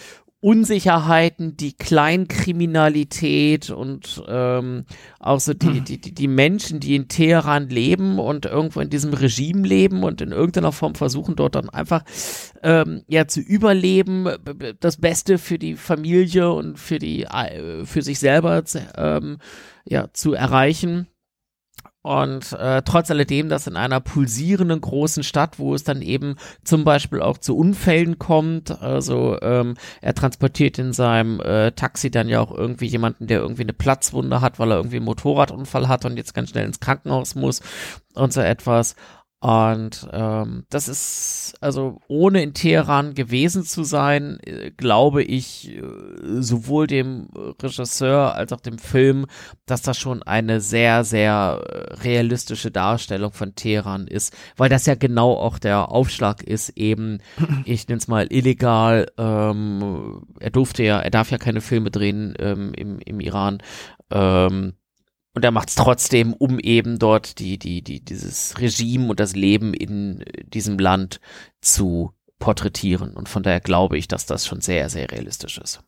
[0.46, 4.86] Unsicherheiten, die Kleinkriminalität und ähm,
[5.20, 9.68] auch so die, die, die Menschen, die in Teheran leben und irgendwo in diesem Regime
[9.68, 12.04] leben und in irgendeiner Form versuchen, dort dann einfach
[12.62, 14.28] ähm, ja zu überleben,
[14.80, 18.64] das Beste für die Familie und für die äh, für sich selber
[18.98, 19.40] ähm,
[19.84, 21.08] ja zu erreichen.
[22.06, 26.84] Und äh, trotz alledem, dass in einer pulsierenden großen Stadt, wo es dann eben zum
[26.84, 32.42] Beispiel auch zu Unfällen kommt, also ähm, er transportiert in seinem äh, Taxi dann ja
[32.42, 36.16] auch irgendwie jemanden, der irgendwie eine Platzwunde hat, weil er irgendwie einen Motorradunfall hat und
[36.16, 37.64] jetzt ganz schnell ins Krankenhaus muss
[38.14, 38.96] und so etwas.
[39.46, 45.82] Und ähm, das ist, also ohne in Teheran gewesen zu sein, äh, glaube ich, äh,
[46.42, 47.28] sowohl dem
[47.62, 49.28] Regisseur als auch dem Film,
[49.68, 54.96] dass das schon eine sehr, sehr äh, realistische Darstellung von Teheran ist, weil das ja
[54.96, 57.20] genau auch der Aufschlag ist, eben,
[57.66, 62.34] ich nenne es mal illegal, ähm, er durfte ja, er darf ja keine Filme drehen
[62.40, 63.60] ähm, im, im Iran,
[64.10, 64.74] ähm,
[65.36, 69.36] und er macht es trotzdem, um eben dort die, die, die, dieses Regime und das
[69.36, 71.20] Leben in diesem Land
[71.62, 73.14] zu porträtieren.
[73.14, 75.82] Und von daher glaube ich, dass das schon sehr, sehr realistisch ist.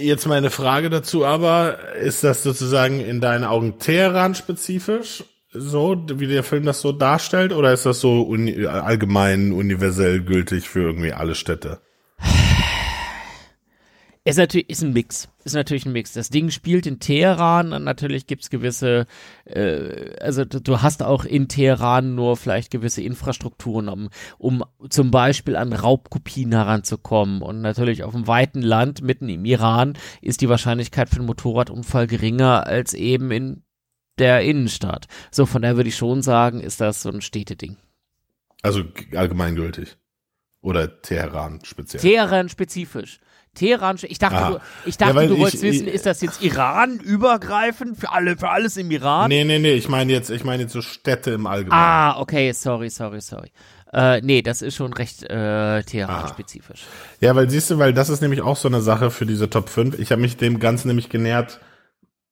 [0.00, 6.26] Jetzt meine Frage dazu aber, ist das sozusagen in deinen Augen Teheran spezifisch so, wie
[6.26, 11.12] der Film das so darstellt, oder ist das so uni allgemein universell gültig für irgendwie
[11.12, 11.80] alle Städte?
[14.24, 15.28] Ist natürlich ist ein Mix.
[15.42, 16.12] Ist natürlich ein Mix.
[16.12, 19.06] Das Ding spielt in Teheran und natürlich gibt's gewisse,
[19.46, 25.56] äh, also du, hast auch in Teheran nur vielleicht gewisse Infrastrukturen, um, um zum Beispiel
[25.56, 27.42] an Raubkopien heranzukommen.
[27.42, 32.06] Und natürlich auf dem weiten Land mitten im Iran ist die Wahrscheinlichkeit für einen Motorradunfall
[32.06, 33.64] geringer als eben in
[34.18, 35.08] der Innenstadt.
[35.32, 37.76] So, von daher würde ich schon sagen, ist das so ein Städteding.
[38.62, 38.84] Also
[39.16, 39.96] allgemeingültig.
[40.62, 42.00] Oder Teheran speziell.
[42.00, 43.18] Teheran spezifisch.
[43.54, 46.98] Teheran, ich dachte, du, ich dachte, ja, du wolltest ich, wissen, ist das jetzt Iran
[46.98, 49.28] übergreifend für alle, für alles im Iran?
[49.28, 51.82] Nee, nee, nee, ich meine jetzt, ich meine jetzt so Städte im Allgemeinen.
[51.82, 53.50] Ah, okay, sorry, sorry, sorry.
[53.92, 56.84] Äh, nee, das ist schon recht äh, Teheran-spezifisch.
[57.20, 59.68] Ja, weil siehst du, weil das ist nämlich auch so eine Sache für diese Top
[59.68, 59.98] 5.
[59.98, 61.60] Ich habe mich dem Ganzen nämlich genähert,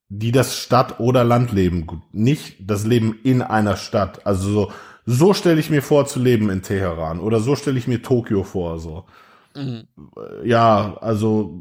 [0.09, 4.27] die das Stadt- oder Landleben, nicht das Leben in einer Stadt.
[4.27, 4.73] Also so,
[5.07, 8.45] so stelle ich mir vor zu leben in Teheran oder so stelle ich mir Tokio
[8.45, 9.05] vor, so.
[9.55, 9.89] Mhm.
[10.45, 11.61] Ja, also,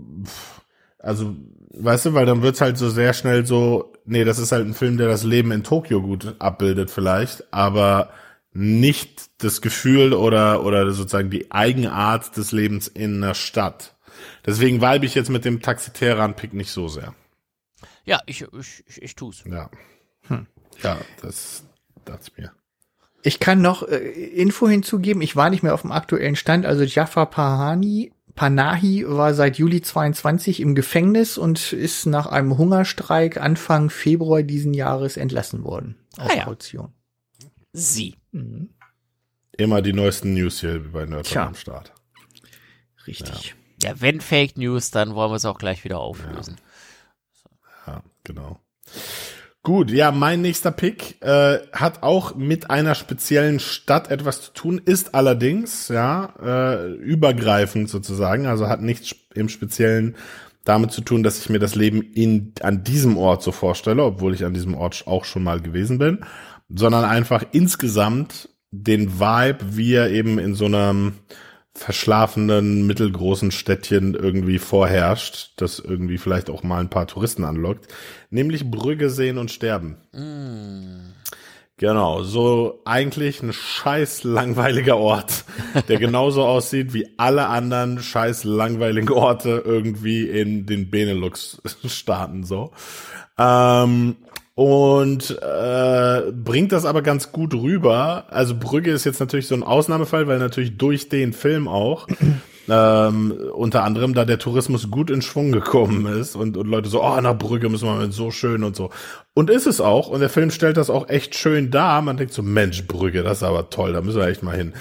[0.99, 1.36] also,
[1.73, 4.73] weißt du, weil dann wird's halt so sehr schnell so, nee, das ist halt ein
[4.73, 8.12] Film, der das Leben in Tokio gut abbildet vielleicht, aber
[8.52, 13.95] nicht das Gefühl oder, oder sozusagen die Eigenart des Lebens in einer Stadt.
[14.45, 17.13] Deswegen weibe ich jetzt mit dem Taxi Teheran-Pick nicht so sehr.
[18.06, 19.43] Ja, ich, ich, ich, ich tu's.
[19.45, 19.69] Ja.
[20.28, 20.47] Hm.
[20.84, 21.63] Ja, das
[22.06, 22.52] dachte ich mir.
[23.21, 25.21] Ich kann noch äh, Info hinzugeben.
[25.21, 26.65] Ich war nicht mehr auf dem aktuellen Stand.
[26.65, 33.38] Also Jafar Pahani, Panahi war seit Juli 22 im Gefängnis und ist nach einem Hungerstreik
[33.38, 35.97] Anfang Februar diesen Jahres entlassen worden.
[36.17, 36.43] Auf ah, ja.
[36.45, 36.93] Kaution.
[37.73, 38.15] Sie.
[38.32, 38.69] Mhm.
[39.58, 41.91] Immer die neuesten News hier bei Nerd am Start.
[43.05, 43.55] Richtig.
[43.84, 43.89] Ja.
[43.89, 44.01] ja.
[44.01, 46.55] wenn Fake News, dann wollen wir es auch gleich wieder auflösen.
[47.86, 48.60] Ja, ja genau.
[49.62, 54.82] Gut, ja, mein nächster Pick äh, hat auch mit einer speziellen Stadt etwas zu tun,
[54.84, 60.15] ist allerdings ja äh, übergreifend sozusagen, also hat nichts im Speziellen
[60.63, 64.34] damit zu tun, dass ich mir das Leben in an diesem Ort so vorstelle, obwohl
[64.34, 66.19] ich an diesem Ort auch schon mal gewesen bin,
[66.69, 71.15] sondern einfach insgesamt den Vibe, wie er eben in so einem
[71.73, 77.88] verschlafenen mittelgroßen Städtchen irgendwie vorherrscht, das irgendwie vielleicht auch mal ein paar Touristen anlockt,
[78.29, 79.97] nämlich Brügge sehen und sterben.
[80.12, 81.13] Mm.
[81.79, 85.45] Genau, so eigentlich ein scheiß langweiliger Ort,
[85.88, 92.73] der genauso aussieht wie alle anderen scheiß langweiligen Orte irgendwie in den Benelux-Staaten so.
[93.38, 94.17] Ähm,
[94.60, 98.26] und äh, bringt das aber ganz gut rüber.
[98.28, 102.10] Also Brügge ist jetzt natürlich so ein Ausnahmefall, weil natürlich durch den Film auch
[102.69, 107.02] ähm, unter anderem da der Tourismus gut in Schwung gekommen ist und, und Leute so,
[107.02, 108.89] oh, nach Brügge müssen wir mit so schön und so.
[109.34, 110.10] Und ist es auch.
[110.10, 112.02] Und der Film stellt das auch echt schön dar.
[112.02, 114.74] Man denkt so, Mensch, Brügge, das ist aber toll, da müssen wir echt mal hin.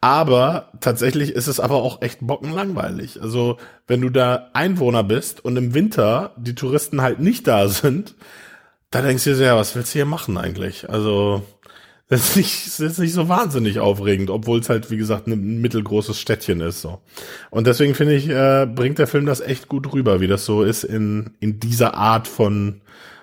[0.00, 3.22] Aber tatsächlich ist es aber auch echt bockenlangweilig.
[3.22, 8.16] Also, wenn du da Einwohner bist und im Winter die Touristen halt nicht da sind,
[8.90, 10.90] da denkst du dir, ja, was willst du hier machen eigentlich?
[10.90, 11.42] Also,
[12.08, 15.60] das ist nicht, das ist nicht so wahnsinnig aufregend, obwohl es halt, wie gesagt, ein
[15.60, 17.00] mittelgroßes Städtchen ist, so.
[17.50, 20.62] Und deswegen finde ich, äh, bringt der Film das echt gut rüber, wie das so
[20.64, 22.80] ist in, in dieser Art von,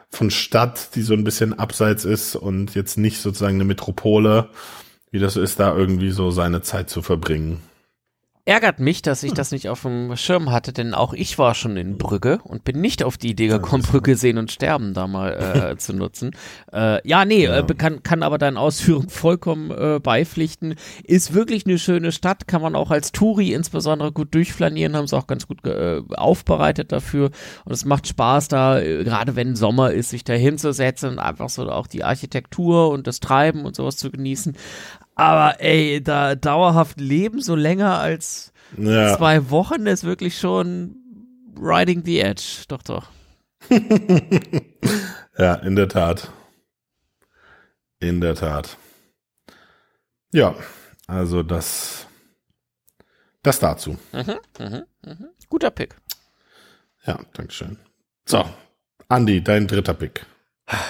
[0.09, 4.49] von Stadt, die so ein bisschen abseits ist und jetzt nicht sozusagen eine Metropole,
[5.11, 7.61] wie das ist, da irgendwie so seine Zeit zu verbringen
[8.47, 9.35] ärgert mich, dass ich hm.
[9.35, 12.79] das nicht auf dem Schirm hatte, denn auch ich war schon in Brügge und bin
[12.79, 16.31] nicht auf die Idee gekommen, Brügge sehen und sterben da mal äh, zu nutzen.
[16.71, 17.59] Äh, ja, nee, ja.
[17.59, 20.75] Äh, kann, kann aber deinen Ausführungen vollkommen äh, beipflichten.
[21.03, 25.17] Ist wirklich eine schöne Stadt, kann man auch als Touri insbesondere gut durchflanieren, haben sie
[25.17, 27.31] auch ganz gut äh, aufbereitet dafür
[27.65, 31.49] und es macht Spaß da, äh, gerade wenn Sommer ist, sich da hinzusetzen und einfach
[31.49, 34.55] so auch die Architektur und das Treiben und sowas zu genießen.
[35.17, 39.17] Aber ey, da dauerhaft leben, so länger als ja.
[39.17, 40.95] zwei Wochen, ist wirklich schon
[41.59, 42.65] riding the edge.
[42.67, 43.09] Doch, doch.
[45.39, 46.31] ja, in der Tat.
[47.99, 48.77] In der Tat.
[50.31, 50.53] Ja,
[51.07, 52.05] also das,
[53.41, 53.97] das dazu.
[54.11, 55.29] Mhm, mhm, mhm.
[55.49, 55.95] Guter Pick.
[57.07, 57.79] Ja, Dankeschön.
[58.27, 58.45] So,
[59.09, 60.27] Andi, dein dritter Pick.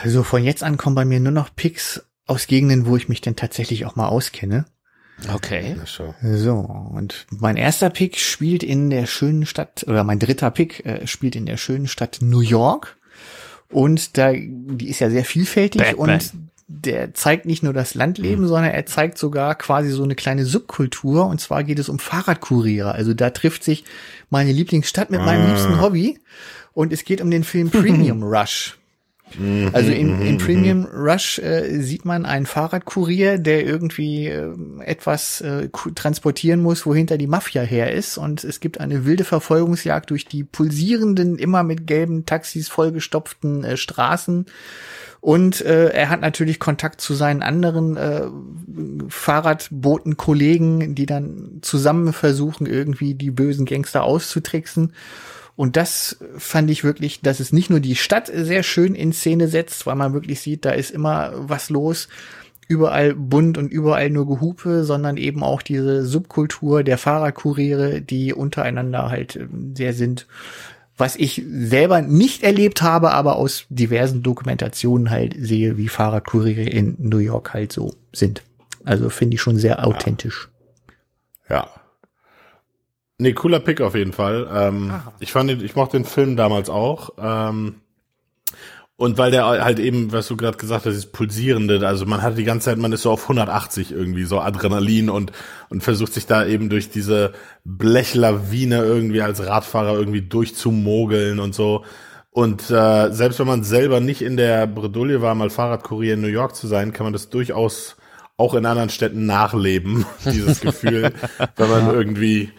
[0.04, 3.22] Also von jetzt an kommen bei mir nur noch Picks aus Gegenden, wo ich mich
[3.22, 4.66] denn tatsächlich auch mal auskenne.
[5.34, 5.76] Okay.
[6.22, 11.08] So, und mein erster Pick spielt in der schönen Stadt, oder mein dritter Pick äh,
[11.08, 12.98] spielt in der schönen Stadt New York.
[13.70, 16.10] Und da, die ist ja sehr vielfältig Batman.
[16.12, 16.32] und
[16.68, 18.48] der zeigt nicht nur das Landleben, mhm.
[18.48, 21.26] sondern er zeigt sogar quasi so eine kleine Subkultur.
[21.26, 22.92] Und zwar geht es um Fahrradkuriere.
[22.92, 23.86] Also da trifft sich
[24.30, 25.48] meine Lieblingsstadt mit meinem ah.
[25.50, 26.20] liebsten Hobby.
[26.74, 28.78] Und es geht um den Film Premium Rush.
[29.38, 34.54] Mhm, Also in, in mhm, Premium Rush äh, sieht man einen Fahrradkurier, der irgendwie äh,
[34.82, 38.18] etwas äh, transportieren muss, wohinter die Mafia her ist.
[38.18, 43.78] Und es gibt eine wilde Verfolgungsjagd durch die pulsierenden, immer mit gelben Taxis vollgestopften äh,
[43.78, 44.46] Straßen.
[45.20, 48.28] Und äh, er hat natürlich Kontakt zu seinen anderen äh,
[49.10, 54.94] Fahrradbotenkollegen, die dann zusammen versuchen, irgendwie die bösen Gangster auszutricksen.
[55.58, 59.48] Und das fand ich wirklich, dass es nicht nur die Stadt sehr schön in Szene
[59.48, 62.08] setzt, weil man wirklich sieht, da ist immer was los,
[62.68, 69.10] überall bunt und überall nur Gehupe, sondern eben auch diese Subkultur der Fahrradkuriere, die untereinander
[69.10, 70.28] halt äh, sehr sind.
[70.96, 76.96] Was ich selber nicht erlebt habe, aber aus diversen Dokumentationen halt sehe, wie Fahrradkuriere in
[77.00, 78.44] New York halt so sind.
[78.84, 80.50] Also finde ich schon sehr authentisch.
[81.50, 81.68] Ja.
[83.20, 84.48] Nee, cooler Pick auf jeden Fall.
[84.52, 87.12] Ähm, ich fand, den, ich mochte den Film damals auch.
[87.18, 87.76] Ähm,
[88.96, 92.36] und weil der halt eben, was du gerade gesagt hast, ist pulsierende, also man hat
[92.36, 95.32] die ganze Zeit, man ist so auf 180 irgendwie, so Adrenalin und,
[95.70, 101.86] und versucht sich da eben durch diese Blechlawine irgendwie als Radfahrer irgendwie durchzumogeln und so.
[102.32, 106.28] Und äh, selbst wenn man selber nicht in der Bredouille war, mal Fahrradkurier in New
[106.28, 107.98] York zu sein, kann man das durchaus
[108.36, 111.14] auch in anderen Städten nachleben, dieses Gefühl,
[111.56, 112.52] wenn man irgendwie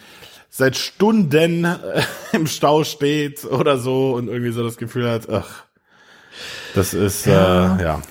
[0.58, 1.76] seit Stunden äh,
[2.32, 5.64] im Stau steht oder so und irgendwie so das Gefühl hat, ach,
[6.74, 7.76] das ist Ja.
[7.76, 8.02] äh, ja.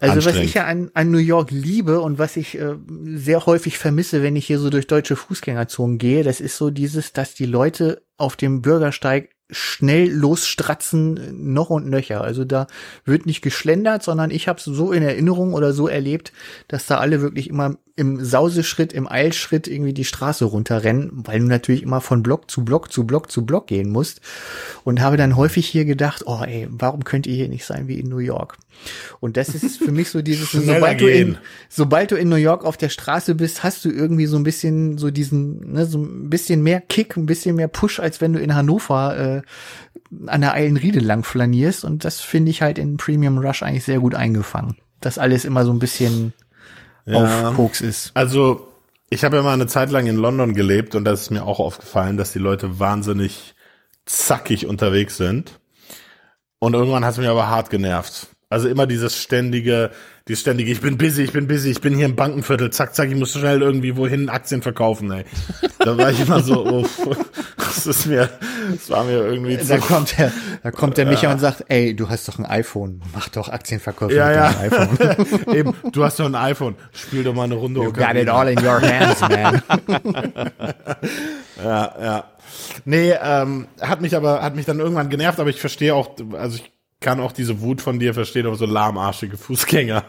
[0.00, 2.74] Also was ich ja an, an New York liebe und was ich äh,
[3.14, 7.14] sehr häufig vermisse, wenn ich hier so durch deutsche Fußgängerzonen gehe, das ist so dieses,
[7.14, 12.20] dass die Leute auf dem Bürgersteig schnell losstratzen, noch und nöcher.
[12.20, 12.66] Also da
[13.06, 16.32] wird nicht geschlendert, sondern ich habe es so in Erinnerung oder so erlebt,
[16.68, 21.46] dass da alle wirklich immer im Sauseschritt, im Eilschritt irgendwie die Straße runterrennen, weil du
[21.46, 24.20] natürlich immer von Block zu Block zu Block zu Block gehen musst.
[24.84, 27.98] Und habe dann häufig hier gedacht, oh ey, warum könnt ihr hier nicht sein wie
[27.98, 28.56] in New York?
[29.18, 32.64] Und das ist für mich so dieses, sobald du, in, sobald du in New York
[32.64, 36.30] auf der Straße bist, hast du irgendwie so ein bisschen so diesen, ne, so ein
[36.30, 40.54] bisschen mehr Kick, ein bisschen mehr Push, als wenn du in Hannover äh, an der
[40.54, 41.84] Eilenriede lang flanierst.
[41.84, 44.76] Und das finde ich halt in Premium Rush eigentlich sehr gut eingefangen.
[45.00, 46.32] Dass alles immer so ein bisschen.
[47.14, 48.10] Auf Koks ist.
[48.14, 48.68] Also,
[49.10, 51.60] ich habe ja mal eine Zeit lang in London gelebt und da ist mir auch
[51.60, 53.54] aufgefallen, dass die Leute wahnsinnig
[54.04, 55.58] zackig unterwegs sind.
[56.58, 58.28] Und irgendwann hat es mich aber hart genervt.
[58.50, 59.90] Also immer dieses ständige,
[60.28, 63.08] dieses ständige, ich bin busy, ich bin busy, ich bin hier im Bankenviertel, zack, zack,
[63.08, 65.24] ich muss schnell irgendwie wohin Aktien verkaufen, ey.
[65.78, 66.86] Da war ich immer so, oh,
[67.56, 68.28] das ist mir,
[68.70, 70.30] das war mir irgendwie zu Da kommt der,
[70.62, 74.14] da kommt der Micha und sagt, ey, du hast doch ein iPhone, mach doch Aktienverkäufe
[74.14, 74.52] Ja, mit ja.
[74.52, 75.54] deinem iPhone.
[75.54, 77.80] Eben, du hast doch ein iPhone, spiel doch mal eine Runde.
[77.80, 79.62] You got it all in your hands, man.
[81.62, 82.24] Ja, ja.
[82.84, 86.56] Nee, ähm, hat mich aber, hat mich dann irgendwann genervt, aber ich verstehe auch, also
[86.56, 90.04] ich kann auch diese Wut von dir verstehen, aber so lahmarschige Fußgänger,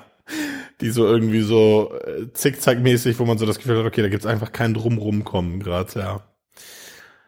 [0.82, 4.26] die so irgendwie so äh, zickzackmäßig, wo man so das Gefühl hat, okay, da gibt's
[4.26, 6.22] einfach kein Drumrumkommen gerade, ja.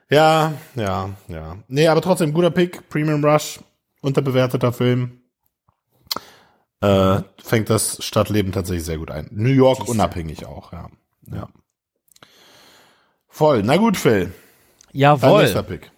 [0.09, 1.57] Ja, ja, ja.
[1.67, 3.59] Nee, aber trotzdem guter Pick, Premium Rush,
[4.01, 5.21] unterbewerteter Film.
[6.81, 9.29] Äh, fängt das Stadtleben tatsächlich sehr gut ein.
[9.31, 10.89] New York unabhängig auch, ja.
[11.31, 11.47] Ja.
[13.27, 13.63] Voll.
[13.63, 14.33] Na gut, Phil.
[14.91, 15.43] Dein Jawohl.
[15.43, 15.91] nächster Pick.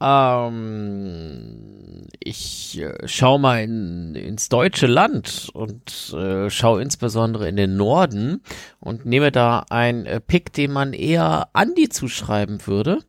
[0.00, 7.76] Ähm, ich äh, schau mal in, ins deutsche Land und äh, schaue insbesondere in den
[7.76, 8.42] Norden
[8.78, 13.00] und nehme da ein äh, Pick, den man eher Andi zuschreiben würde.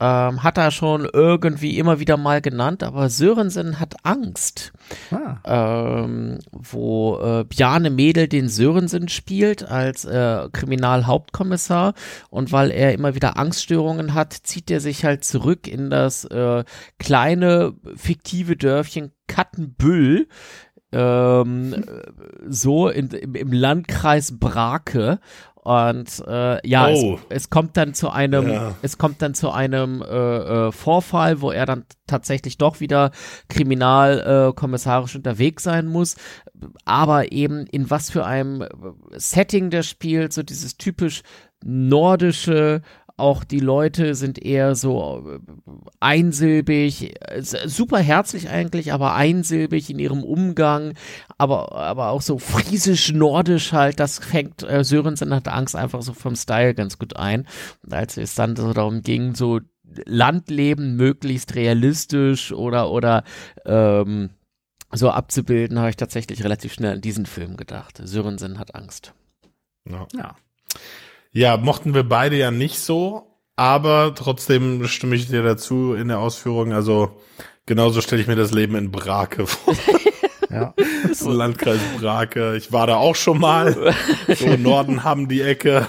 [0.00, 4.72] Ähm, hat er schon irgendwie immer wieder mal genannt, aber Sörensen hat Angst.
[5.10, 6.04] Ah.
[6.04, 11.94] ähm, wo äh, Bjarne Mädel den Sörensen spielt als äh, Kriminalhauptkommissar.
[12.30, 16.64] Und weil er immer wieder Angststörungen hat, zieht er sich halt zurück in das äh,
[16.98, 20.28] kleine fiktive Dörfchen Kattenbüll,
[20.92, 22.02] ähm, äh,
[22.48, 25.20] so in, im, im Landkreis Brake
[25.68, 27.18] und äh, ja, Oh.
[27.28, 28.74] es, es kommt dann zu einem, Ja.
[28.80, 30.06] es kommt dann zu einem äh,
[30.68, 33.10] äh, Vorfall, wo er dann tatsächlich doch wieder
[33.50, 36.16] kriminalkommissarisch äh, unterwegs sein muss,
[36.86, 38.64] aber eben in was für einem
[39.14, 41.22] Setting der spielt, so dieses typisch
[41.62, 42.80] nordische,
[43.18, 45.38] auch die Leute sind eher so äh,
[46.00, 50.94] einsilbig, äh, super herzlich eigentlich, aber einsilbig in ihrem Umgang,
[51.36, 56.36] aber, aber auch so friesisch-nordisch halt, das fängt äh, Sörensen hat Angst einfach so vom
[56.36, 57.46] Style ganz gut ein.
[57.84, 59.60] Und als es dann so darum ging, so
[60.04, 63.24] Landleben möglichst realistisch oder, oder
[63.64, 64.30] ähm,
[64.92, 68.00] so abzubilden, habe ich tatsächlich relativ schnell an diesen Film gedacht.
[68.02, 69.12] Sörensen hat Angst.
[69.88, 70.06] Ja.
[70.14, 70.36] Ja.
[71.32, 76.18] Ja, mochten wir beide ja nicht so, aber trotzdem stimme ich dir dazu in der
[76.18, 76.72] Ausführung.
[76.72, 77.20] Also
[77.66, 79.74] genauso stelle ich mir das Leben in Brake vor.
[80.50, 80.74] Ja.
[81.12, 82.56] So Landkreis Brake.
[82.56, 83.94] Ich war da auch schon mal.
[84.34, 85.86] So Norden haben die Ecke.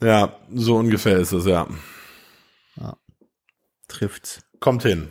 [0.00, 1.66] Ja, so ungefähr ist es, ja.
[3.88, 4.40] Trifft's.
[4.60, 5.08] Kommt hin.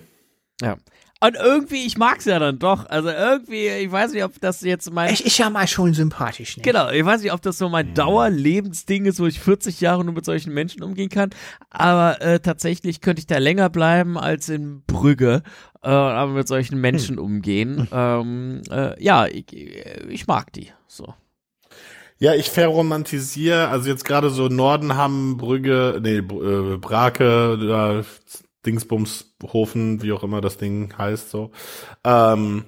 [0.61, 0.77] Ja.
[1.23, 2.87] Und irgendwie, ich mag's ja dann doch.
[2.89, 5.13] Also irgendwie, ich weiß nicht, ob das jetzt mein.
[5.13, 6.63] Ich ist ja mal schon sympathisch, ne?
[6.63, 10.15] Genau, ich weiß nicht, ob das so mein Dauerlebensding ist, wo ich 40 Jahre nur
[10.15, 11.29] mit solchen Menschen umgehen kann.
[11.69, 15.43] Aber äh, tatsächlich könnte ich da länger bleiben als in Brügge,
[15.83, 17.87] äh, aber mit solchen Menschen umgehen.
[17.91, 20.71] Ähm, äh, ja, ich, ich mag die.
[20.87, 21.13] So.
[22.17, 28.03] Ja, ich verromantisiere, also jetzt gerade so Norden haben Brügge, nee, Br- äh, Brake, da,
[28.65, 31.51] Dingsbumshofen, wie auch immer das Ding heißt, so.
[32.03, 32.65] Ähm,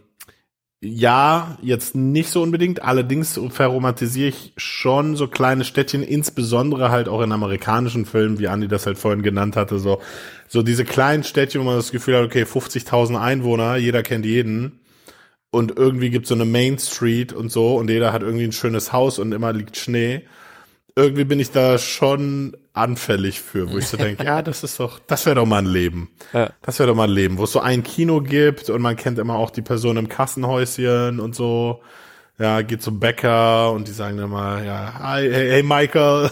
[0.85, 2.81] ja, jetzt nicht so unbedingt.
[2.81, 8.67] Allerdings verromantisiere ich schon so kleine Städtchen, insbesondere halt auch in amerikanischen Filmen, wie Andi
[8.67, 10.01] das halt vorhin genannt hatte, so,
[10.49, 14.81] so diese kleinen Städtchen, wo man das Gefühl hat, okay, 50.000 Einwohner, jeder kennt jeden.
[15.51, 18.91] Und irgendwie gibt's so eine Main Street und so und jeder hat irgendwie ein schönes
[18.91, 20.23] Haus und immer liegt Schnee.
[20.95, 24.99] Irgendwie bin ich da schon anfällig für, wo ich so denke, ja, das ist doch,
[24.99, 26.09] das wäre doch mal ein Leben.
[26.33, 26.51] Ja.
[26.61, 29.17] Das wäre doch mal ein Leben, wo es so ein Kino gibt und man kennt
[29.17, 31.81] immer auch die Person im Kassenhäuschen und so.
[32.39, 36.29] Ja, geht zum Bäcker und die sagen dann mal, ja, hi, hey, hey Michael.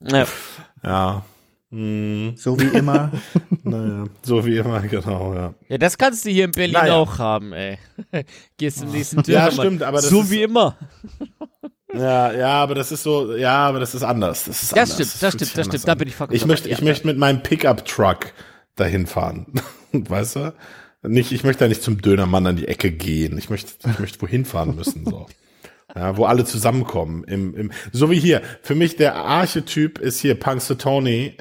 [0.00, 0.26] Ja.
[0.84, 1.24] Ja.
[1.72, 3.10] Hm, So wie immer.
[3.64, 5.54] naja, so wie immer, genau, ja.
[5.68, 6.94] ja, das kannst du hier in Berlin Naja.
[6.94, 7.78] auch haben, ey.
[8.56, 9.52] Gehst zum nächsten Ja, Dönermann.
[9.52, 10.76] stimmt, aber das So ist- wie immer.
[11.94, 14.44] Ja, ja, aber das ist so, ja, aber das ist anders.
[14.44, 14.94] Das, ist Das anders.
[14.94, 15.88] stimmt, das fühlt stimmt, das stimmt.
[15.88, 15.98] Da an.
[15.98, 18.32] bin ich vollkommen Ich möchte, ich möchte mit meinem Pickup-Truck
[18.76, 19.46] dahin fahren.
[19.92, 20.54] weißt du?
[21.02, 23.38] Nicht, ich möchte da nicht zum Dönermann an die Ecke gehen.
[23.38, 25.26] Ich möchte, ich möchte wohin fahren müssen, so.
[25.96, 27.24] Ja, wo alle zusammenkommen.
[27.24, 28.42] Im, im, so wie hier.
[28.60, 31.34] Für mich der Archetyp ist hier Punkster Tony.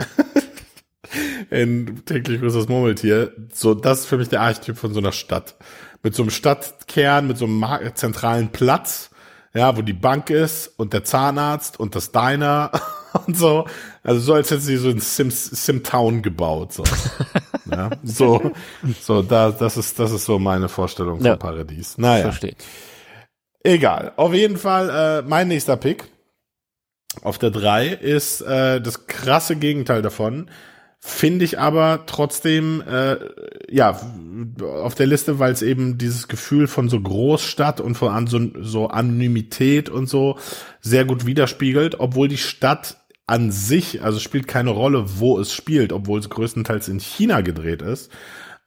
[1.52, 3.34] in täglich grüßt das Murmeltier.
[3.54, 5.56] So, das ist für mich der Archetyp von so einer Stadt.
[6.02, 9.10] Mit so einem Stadtkern, mit so einem zentralen Platz,
[9.58, 12.72] ja, wo die Bank ist und der Zahnarzt und das Diner
[13.26, 13.66] und so.
[14.04, 16.84] Also so, als hätten sie so ein Sims, Simtown gebaut, so.
[17.72, 18.52] ja, so,
[19.02, 21.32] so, da, das ist, das ist so meine Vorstellung Ja.
[21.32, 21.98] von Paradies.
[21.98, 22.24] Naja.
[22.24, 22.56] Verstehe.
[23.64, 24.14] Egal.
[24.16, 26.06] Auf jeden Fall, äh, mein nächster Pick
[27.24, 30.50] auf der 3 ist äh, das krasse Gegenteil davon.
[31.00, 33.18] Finde ich aber trotzdem, äh,
[33.70, 34.00] ja,
[34.62, 38.40] auf der Liste, weil es eben dieses Gefühl von so Großstadt und von an so,
[38.60, 40.38] so Anonymität und so
[40.82, 45.94] sehr gut widerspiegelt, obwohl die Stadt an sich, also spielt keine Rolle, wo es spielt,
[45.94, 48.12] obwohl es größtenteils in China gedreht ist.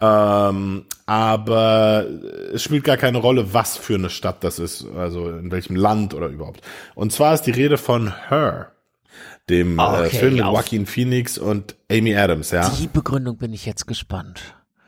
[0.00, 2.06] Ähm, aber
[2.54, 6.14] es spielt gar keine Rolle, was für eine Stadt das ist, also in welchem Land
[6.14, 6.62] oder überhaupt.
[6.94, 8.72] Und zwar ist die Rede von Her,
[9.50, 12.68] dem äh, Okay, Film mit auf- Joaquin Phoenix und Amy Adams, ja.
[12.80, 14.40] Die Begründung bin ich jetzt gespannt.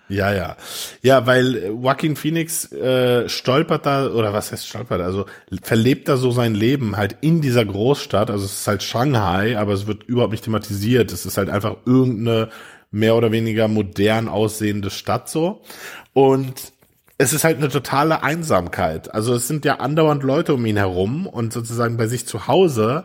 [0.09, 0.57] Ja, ja.
[1.03, 5.25] Ja, weil äh, Joaquin Phoenix äh, stolpert da, oder was heißt stolpert, also
[5.63, 8.31] verlebt da so sein Leben halt in dieser Großstadt.
[8.31, 11.13] Also es ist halt Shanghai, aber es wird überhaupt nicht thematisiert.
[11.13, 12.51] Es ist halt einfach irgendeine
[12.91, 15.63] mehr oder weniger modern aussehende Stadt so.
[16.13, 16.73] Und
[17.17, 19.15] es ist halt eine totale Einsamkeit.
[19.15, 23.05] Also es sind ja andauernd Leute um ihn herum und sozusagen bei sich zu Hause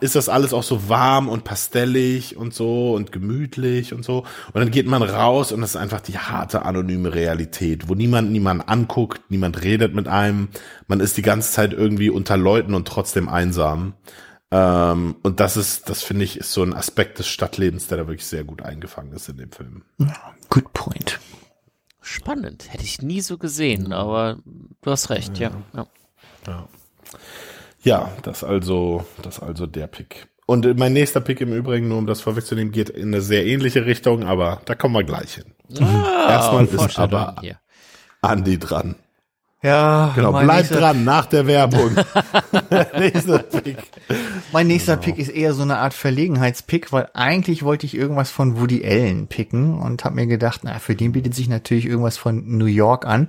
[0.00, 4.24] ist das alles auch so warm und pastellig und so und gemütlich und so.
[4.52, 8.30] Und dann geht man raus und das ist einfach die harte, anonyme Realität, wo niemand
[8.30, 10.48] niemand anguckt, niemand redet mit einem.
[10.88, 13.94] Man ist die ganze Zeit irgendwie unter Leuten und trotzdem einsam.
[14.50, 18.06] Ähm, und das ist, das finde ich, ist so ein Aspekt des Stadtlebens, der da
[18.06, 19.82] wirklich sehr gut eingefangen ist in dem Film.
[20.48, 21.20] Good point.
[22.00, 22.72] Spannend.
[22.72, 24.38] Hätte ich nie so gesehen, aber
[24.82, 25.50] du hast recht, ja.
[25.74, 25.86] ja.
[26.46, 26.68] Ja,
[28.22, 30.26] das also, das also der Pick.
[30.46, 33.46] Und äh, mein nächster Pick im Übrigen, nur um das vorwegzunehmen, geht in eine sehr
[33.46, 35.44] ähnliche Richtung, aber da kommen wir gleich hin.
[35.80, 37.58] Ah, Erstmal ist aber hier.
[38.20, 38.96] Andi dran.
[39.62, 41.96] Ja, Genau, bleibt dran nach der Werbung.
[42.98, 43.78] nächster Pick.
[44.52, 48.60] Mein nächster Pick ist eher so eine Art Verlegenheitspick, weil eigentlich wollte ich irgendwas von
[48.60, 52.58] Woody Allen picken und habe mir gedacht, na, für den bietet sich natürlich irgendwas von
[52.58, 53.28] New York an.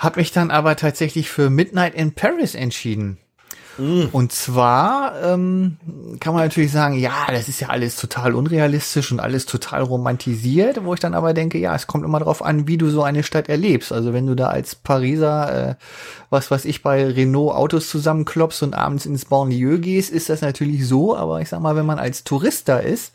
[0.00, 3.18] Hab mich dann aber tatsächlich für Midnight in Paris entschieden.
[4.12, 5.76] Und zwar ähm,
[6.20, 10.84] kann man natürlich sagen, ja, das ist ja alles total unrealistisch und alles total romantisiert,
[10.84, 13.22] wo ich dann aber denke, ja, es kommt immer darauf an, wie du so eine
[13.22, 13.92] Stadt erlebst.
[13.92, 15.74] Also wenn du da als Pariser, äh,
[16.30, 20.86] was weiß ich, bei Renault Autos zusammenklopfst und abends ins Banlieue gehst, ist das natürlich
[20.86, 23.12] so, aber ich sag mal, wenn man als Tourist da ist,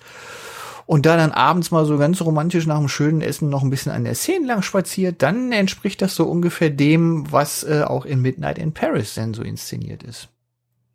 [0.85, 3.91] und da dann abends mal so ganz romantisch nach dem schönen Essen noch ein bisschen
[3.91, 8.21] an der Szene lang spaziert, dann entspricht das so ungefähr dem, was äh, auch in
[8.21, 10.29] Midnight in Paris denn so inszeniert ist.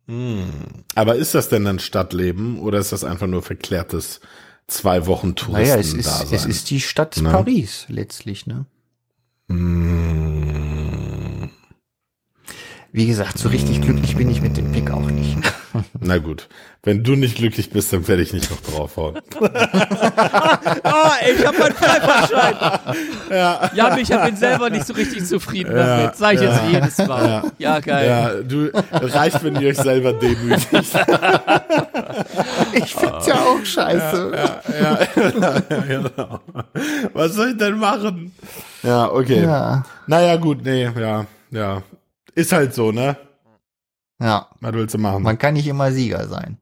[0.07, 0.49] Hm.
[0.95, 4.21] Aber ist das denn dann Stadtleben oder ist das einfach nur verklärtes
[4.67, 7.29] zwei Wochen Touristen Naja, es ist, es ist die Stadt Ne?
[7.29, 8.65] Paris letztlich, ne?
[9.49, 10.70] Hm.
[12.93, 15.37] Wie gesagt, so richtig glücklich bin ich mit dem Pick auch nicht.
[16.01, 16.49] Na gut.
[16.83, 19.19] Wenn du nicht glücklich bist, dann werde ich nicht noch draufhauen.
[20.83, 22.55] Ah, ich habe meinen Freifahrtschein.
[23.29, 23.71] Ja.
[23.73, 26.15] ja, ich bin selber nicht so richtig zufrieden Ja, damit.
[26.17, 27.43] Sag ich ja, jetzt jedes Mal.
[27.57, 28.07] Ja, geil.
[28.07, 30.71] Ja, du, reicht, wenn ihr euch selber demütigt.
[32.73, 34.31] Ich find's ja auch scheiße.
[34.81, 36.39] ja, ja, genau.
[37.13, 38.33] Was soll ich denn machen?
[38.83, 39.43] Ja, okay.
[39.43, 39.83] Ja.
[40.07, 41.83] Naja, gut, nee, ja, ja.
[42.35, 43.17] Ist halt so, ne?
[44.19, 44.49] Ja.
[44.59, 45.23] Was willst du machen?
[45.23, 46.57] Man kann nicht immer Sieger sein.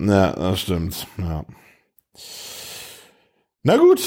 [0.00, 1.06] Ja, das stimmt.
[1.18, 1.44] Ja.
[3.62, 4.00] Na gut.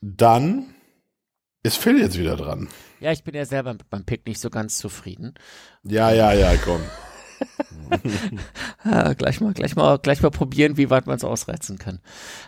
[0.00, 0.74] Dann
[1.62, 2.68] ist Phil jetzt wieder dran.
[3.00, 5.34] Ja, ich bin ja selber mit meinem Pick nicht so ganz zufrieden.
[5.82, 6.80] Ja, ja, ja, komm.
[8.84, 12.00] Ja, gleich mal, gleich mal, gleich mal probieren, wie weit man es ausreizen kann.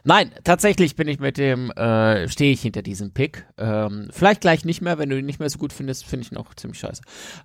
[0.04, 3.46] Nein, tatsächlich bin ich mit dem, äh, stehe ich hinter diesem Pick.
[3.56, 6.32] Ähm, vielleicht gleich nicht mehr, wenn du ihn nicht mehr so gut findest, finde ich
[6.32, 7.02] ihn auch ziemlich scheiße.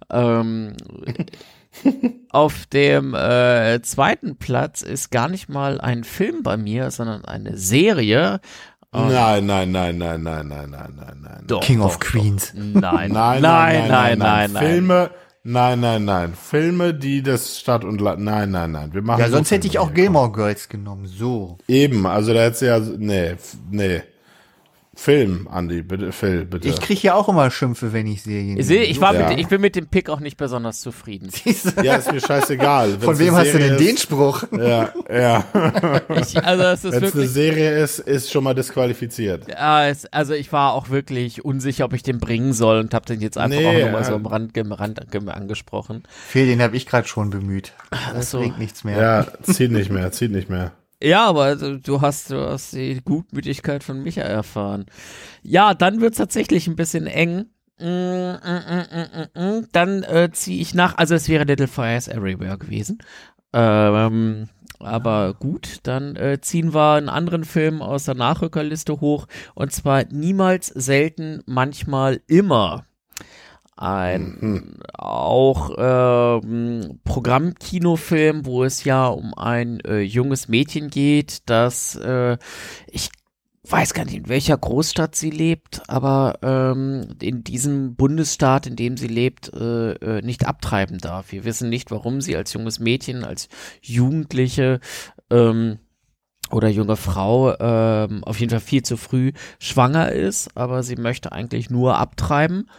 [0.09, 0.75] Ähm,
[2.29, 7.57] auf dem äh, zweiten Platz ist gar nicht mal ein Film bei mir, sondern eine
[7.57, 8.39] Serie.
[8.91, 11.43] Und- Nein, nein, nein, nein, nein, nein, nein, nein, nein.
[11.47, 12.53] Doch, King doch, of Queens.
[12.55, 14.65] Nein, Nein, nein, nein, nein, nein.
[14.65, 15.09] Filme,
[15.43, 16.33] nein, nein, nein.
[16.33, 18.93] Filme, die das Stadt und Land, nein, nein, nein.
[18.93, 21.05] Wir machen Ja, sonst hätte ich auch Gilmore Girls genommen.
[21.05, 21.57] So.
[21.67, 23.35] Eben, also da hättest du ja, nee,
[23.69, 24.01] nee.
[24.95, 26.67] Film, Andi, bitte, Phil, bitte.
[26.67, 29.29] Ich krieg ja auch immer Schimpfe, wenn ich Serien Ich, sehe, ich, war Ja.
[29.29, 31.31] mit, ich bin mit dem Pick auch nicht besonders zufrieden.
[31.83, 32.89] ja, ist mir scheißegal.
[32.99, 34.43] Von wem hast du denn den ist, Spruch?
[34.51, 35.43] Ja, ja.
[36.21, 37.27] Ich, also es ist Wenn es eine.
[37.27, 39.47] Serie ist, ist schon mal disqualifiziert.
[39.49, 43.05] Ja, es, also ich war auch wirklich unsicher, ob ich den bringen soll und habe
[43.05, 46.03] den jetzt einfach Nee, auch nochmal so am Rand, am Rand angesprochen.
[46.27, 47.73] Phil, den habe ich gerade schon bemüht.
[48.13, 48.39] Das so.
[48.39, 49.01] bringt nichts mehr.
[49.01, 50.71] Ja, zieht nicht mehr, zieht nicht mehr.
[51.03, 54.85] Ja, aber du hast, du hast die Gutmütigkeit von Micha erfahren.
[55.41, 57.47] Ja, dann wird's tatsächlich ein bisschen eng.
[57.77, 59.67] Mm, mm, mm.
[59.73, 62.99] Dann äh, ziehe ich nach, also es wäre Little Fires Everywhere gewesen.
[63.51, 64.47] Ähm,
[64.79, 70.05] aber gut, dann äh, ziehen wir einen anderen Film aus der Nachrückerliste hoch und zwar
[70.09, 72.85] niemals, selten, manchmal, immer.
[73.83, 82.37] Ein auch ähm, Programmkinofilm, wo es ja um ein äh, junges Mädchen geht, das äh,
[82.87, 83.09] ich
[83.67, 88.95] weiß gar nicht, in welcher Großstadt sie lebt, aber ähm, in diesem Bundesstaat, in dem
[88.95, 91.33] sie lebt, äh, äh, nicht abtreiben darf.
[91.33, 93.49] Wir wissen nicht, warum sie als junges Mädchen, als
[93.81, 94.79] Jugendliche
[95.29, 95.79] ähm,
[96.51, 101.33] oder junge Frau ähm, auf jeden Fall viel zu früh schwanger ist, aber sie möchte
[101.33, 102.69] eigentlich nur abtreiben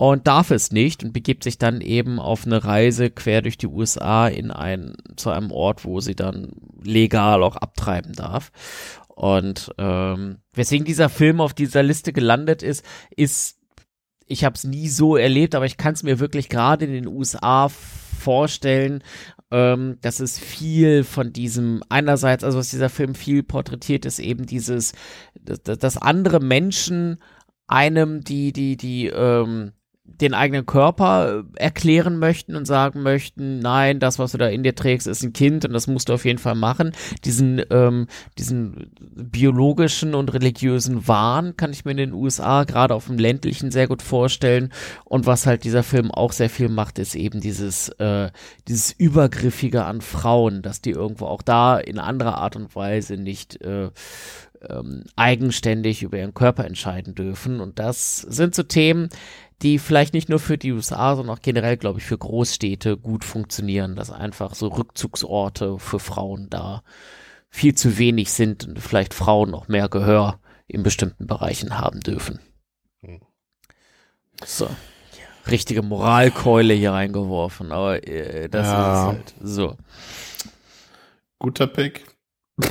[0.00, 3.66] und darf es nicht und begibt sich dann eben auf eine Reise quer durch die
[3.66, 8.50] USA in ein, zu einem Ort, wo sie dann legal auch abtreiben darf.
[9.08, 12.82] Und ähm, weswegen dieser Film auf dieser Liste gelandet ist,
[13.14, 13.58] ist,
[14.24, 17.06] ich habe es nie so erlebt, aber ich kann es mir wirklich gerade in den
[17.06, 19.04] USA vorstellen,
[19.50, 24.46] ähm, dass es viel von diesem, einerseits, also was dieser Film viel porträtiert, ist eben
[24.46, 24.94] dieses,
[25.38, 27.18] dass, dass andere Menschen
[27.66, 29.72] einem, die, die, die, ähm,
[30.20, 34.62] den eigenen Körper äh, erklären möchten und sagen möchten, nein, das, was du da in
[34.62, 36.92] dir trägst, ist ein Kind und das musst du auf jeden Fall machen.
[37.24, 38.06] Diesen, ähm,
[38.38, 43.70] diesen biologischen und religiösen Wahn kann ich mir in den USA gerade auf dem ländlichen
[43.70, 44.72] sehr gut vorstellen.
[45.04, 48.30] Und was halt dieser Film auch sehr viel macht, ist eben dieses, äh,
[48.68, 53.60] dieses Übergriffige an Frauen, dass die irgendwo auch da in anderer Art und Weise nicht
[53.62, 53.90] äh,
[54.68, 57.60] ähm, eigenständig über ihren Körper entscheiden dürfen.
[57.60, 59.08] Und das sind so Themen,
[59.62, 63.24] die vielleicht nicht nur für die USA, sondern auch generell, glaube ich, für Großstädte gut
[63.24, 66.82] funktionieren, dass einfach so Rückzugsorte für Frauen da
[67.50, 72.38] viel zu wenig sind und vielleicht Frauen noch mehr Gehör in bestimmten Bereichen haben dürfen.
[74.44, 74.68] So.
[75.50, 78.92] Richtige Moralkeule hier reingeworfen, aber äh, das Ja.
[78.92, 79.76] ist halt so.
[81.38, 82.04] Guter Pick.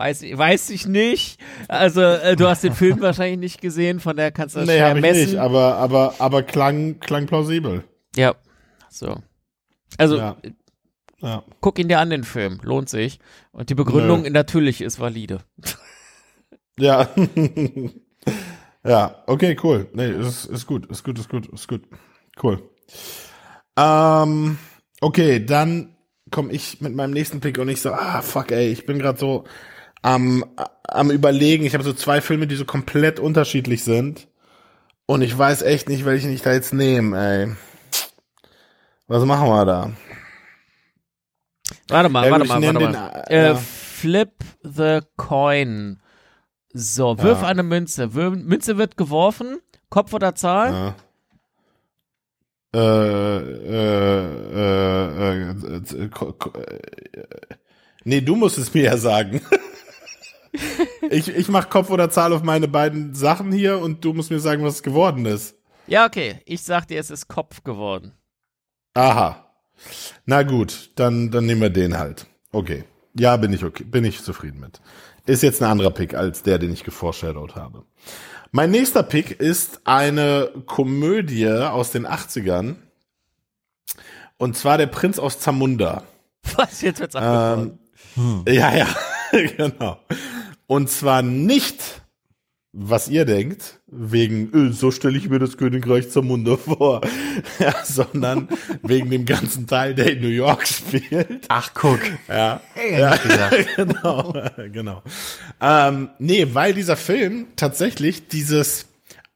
[0.00, 1.38] Weiß, weiß ich nicht.
[1.68, 4.78] Also, äh, du hast den Film wahrscheinlich nicht gesehen, von der kannst du das Nee,
[4.78, 5.24] schwer messen.
[5.32, 7.84] nicht, aber, aber, aber klang, klang plausibel.
[8.16, 8.34] Ja,
[8.88, 9.18] so.
[9.98, 10.36] Also, Ja.
[11.20, 11.44] Ja.
[11.60, 12.60] guck ihn dir an, den Film.
[12.62, 13.18] Lohnt sich.
[13.52, 15.40] Und die Begründung natürlich ist valide.
[16.78, 17.10] Ja.
[18.86, 19.88] ja, okay, cool.
[19.92, 21.82] Nee, ist, ist gut, ist gut, ist gut, ist gut.
[22.42, 22.62] Cool.
[23.76, 24.56] Ähm,
[25.02, 25.94] okay, dann
[26.30, 29.18] komme ich mit meinem nächsten Pick und ich so, ah, fuck, ey, ich bin gerade
[29.18, 29.44] so
[30.02, 30.44] am,
[30.88, 31.64] am überlegen.
[31.64, 34.28] Ich habe so zwei Filme, die so komplett unterschiedlich sind.
[35.06, 37.52] Und ich weiß echt nicht, welchen ich da jetzt nehme, ey.
[39.08, 39.90] Was machen wir da?
[41.88, 43.22] Warte mal, Ja, warte mal, ich warte nehm mal.
[43.26, 43.54] den, äh, äh, ja.
[43.56, 44.32] Flip
[44.62, 46.00] the coin.
[46.72, 47.48] So, wirf Ja.
[47.48, 48.14] eine Münze.
[48.14, 49.58] Wir- Münze wird geworfen.
[49.88, 50.72] Kopf oder Zahl?
[50.72, 50.94] Ja.
[52.72, 56.78] äh, äh, äh, äh, ko- ko- äh,
[58.04, 59.40] nee, du musst es mir ja sagen.
[61.10, 64.40] ich, ich mach Kopf oder Zahl auf meine beiden Sachen hier und du musst mir
[64.40, 65.54] sagen, was es geworden ist.
[65.86, 66.40] Ja, okay.
[66.44, 68.12] Ich sag dir, es ist Kopf geworden.
[68.94, 69.46] Aha.
[70.26, 72.26] Na gut, dann, dann nehmen wir den halt.
[72.52, 72.84] Okay.
[73.18, 74.80] Ja, bin ich okay, bin ich zufrieden mit.
[75.26, 77.84] Ist jetzt ein anderer Pick als der, den ich geforeshadowed habe.
[78.52, 82.76] Mein nächster Pick ist eine Komödie aus den 80ern.
[84.38, 86.02] Und zwar der Prinz aus Zamunda.
[86.56, 87.78] Was jetzt wird's abgefahren.
[88.46, 88.86] Ja, ja,
[89.56, 90.00] genau.
[90.66, 92.02] Und zwar nicht,
[92.72, 97.00] was ihr denkt, wegen, äh, so stelle ich mir das Königreich Zamunda vor,
[97.58, 98.48] ja, sondern
[98.82, 101.46] wegen dem ganzen Teil, der in New York spielt.
[101.48, 102.00] Ach, guck.
[102.28, 102.60] Ja,
[102.90, 103.76] ja gesagt.
[103.76, 104.34] genau,
[104.72, 105.02] genau.
[105.60, 108.86] Ähm, nee, weil dieser Film tatsächlich dieses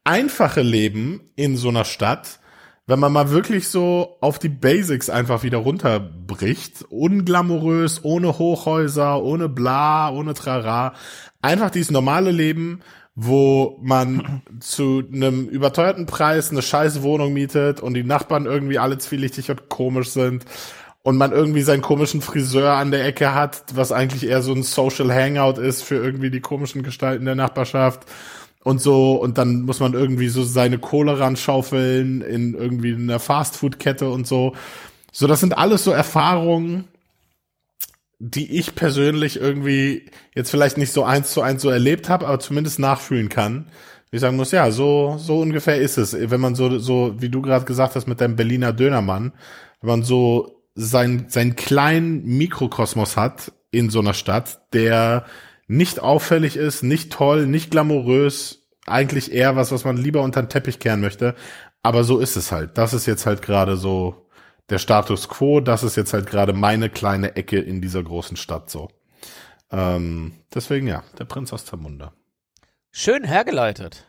[0.04, 2.38] einfache Leben in so einer Stadt,
[2.86, 9.48] wenn man mal wirklich so auf die Basics einfach wieder runterbricht, unglamourös, ohne Hochhäuser, ohne
[9.48, 10.92] bla, ohne trara,
[11.40, 12.80] einfach dieses normale Leben,
[13.14, 18.98] wo man zu einem überteuerten Preis eine scheiß Wohnung mietet und die Nachbarn irgendwie alle
[18.98, 20.44] zwielichtig und komisch sind
[21.02, 24.62] und man irgendwie seinen komischen Friseur an der Ecke hat, was eigentlich eher so ein
[24.62, 28.06] Social Hangout ist für irgendwie die komischen Gestalten der Nachbarschaft
[28.64, 34.08] und so und dann muss man irgendwie so seine Kohle ranschaufeln in irgendwie einer Fastfood-Kette
[34.08, 34.54] und so.
[35.12, 36.88] So, das sind alles so Erfahrungen,
[38.18, 42.40] die ich persönlich irgendwie jetzt vielleicht nicht so eins zu eins so erlebt habe, aber
[42.40, 43.66] zumindest nachfühlen kann.
[44.10, 46.16] Ich sagen muss, ja, so, so ungefähr ist es.
[46.18, 49.32] Wenn man so, so, wie du gerade gesagt hast mit deinem Berliner Dönermann,
[49.80, 55.26] wenn man so sein, seinen kleinen Mikrokosmos hat in so einer Stadt, der
[55.76, 60.48] nicht auffällig ist, nicht toll, nicht glamourös, eigentlich eher was, was man lieber unter den
[60.48, 61.34] Teppich kehren möchte.
[61.82, 62.78] Aber so ist es halt.
[62.78, 64.26] Das ist jetzt halt gerade so
[64.70, 65.60] der Status quo.
[65.60, 68.88] Das ist jetzt halt gerade meine kleine Ecke in dieser großen Stadt so.
[69.70, 72.12] Ähm, deswegen ja, der Prinz aus Zamunda.
[72.90, 74.04] Schön hergeleitet.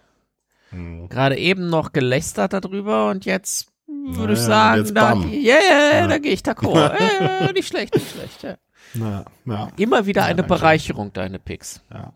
[0.69, 1.09] Hm.
[1.09, 6.07] Gerade eben noch gelästert darüber und jetzt würde ich Naja, sagen, jetzt da, yeah, Ja.
[6.07, 6.91] da gehe ich d'accord.
[7.49, 8.43] äh, nicht schlecht, nicht schlecht.
[8.43, 8.57] Ja.
[8.93, 10.55] Ja, ja, Immer wieder Ja, eine danke.
[10.55, 11.81] Bereicherung, deine Picks.
[11.91, 12.13] ja.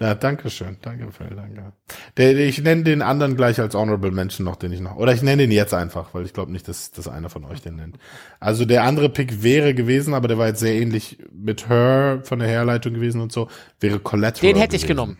[0.00, 0.76] Ja, danke schön.
[0.82, 1.72] Danke, Phil, danke.
[2.16, 4.96] Der, ich nenne den anderen gleich als Honorable Mention noch, den ich noch.
[4.96, 7.62] Oder ich nenne den jetzt einfach, weil ich glaube nicht, dass, dass einer von euch
[7.62, 7.98] den nennt.
[8.40, 12.40] Also der andere Pick wäre gewesen, aber der war jetzt sehr ähnlich mit Her von
[12.40, 13.48] der Herleitung gewesen und so,
[13.78, 14.52] wäre Collateral.
[14.52, 14.96] Den hätte ich gewesen.
[14.96, 15.18] genommen.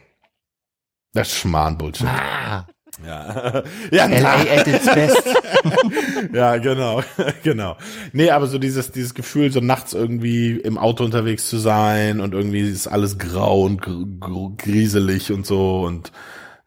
[1.13, 2.09] Das Schmarrn-Bullshit.
[2.09, 2.67] Ah,
[3.05, 5.23] Ja, ja, LA at its best.
[6.33, 7.03] ja, genau,
[7.43, 7.77] genau.
[8.13, 12.35] Nee, aber so dieses, dieses Gefühl, so nachts irgendwie im Auto unterwegs zu sein und
[12.35, 16.13] irgendwie ist alles grau und gr gr grieselig und so und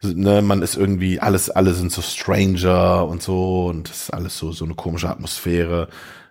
[0.04, 4.38] ne, man ist irgendwie, alles, alle sind so Stranger und so und das ist alles
[4.38, 5.88] so, so eine komische Atmosphäre.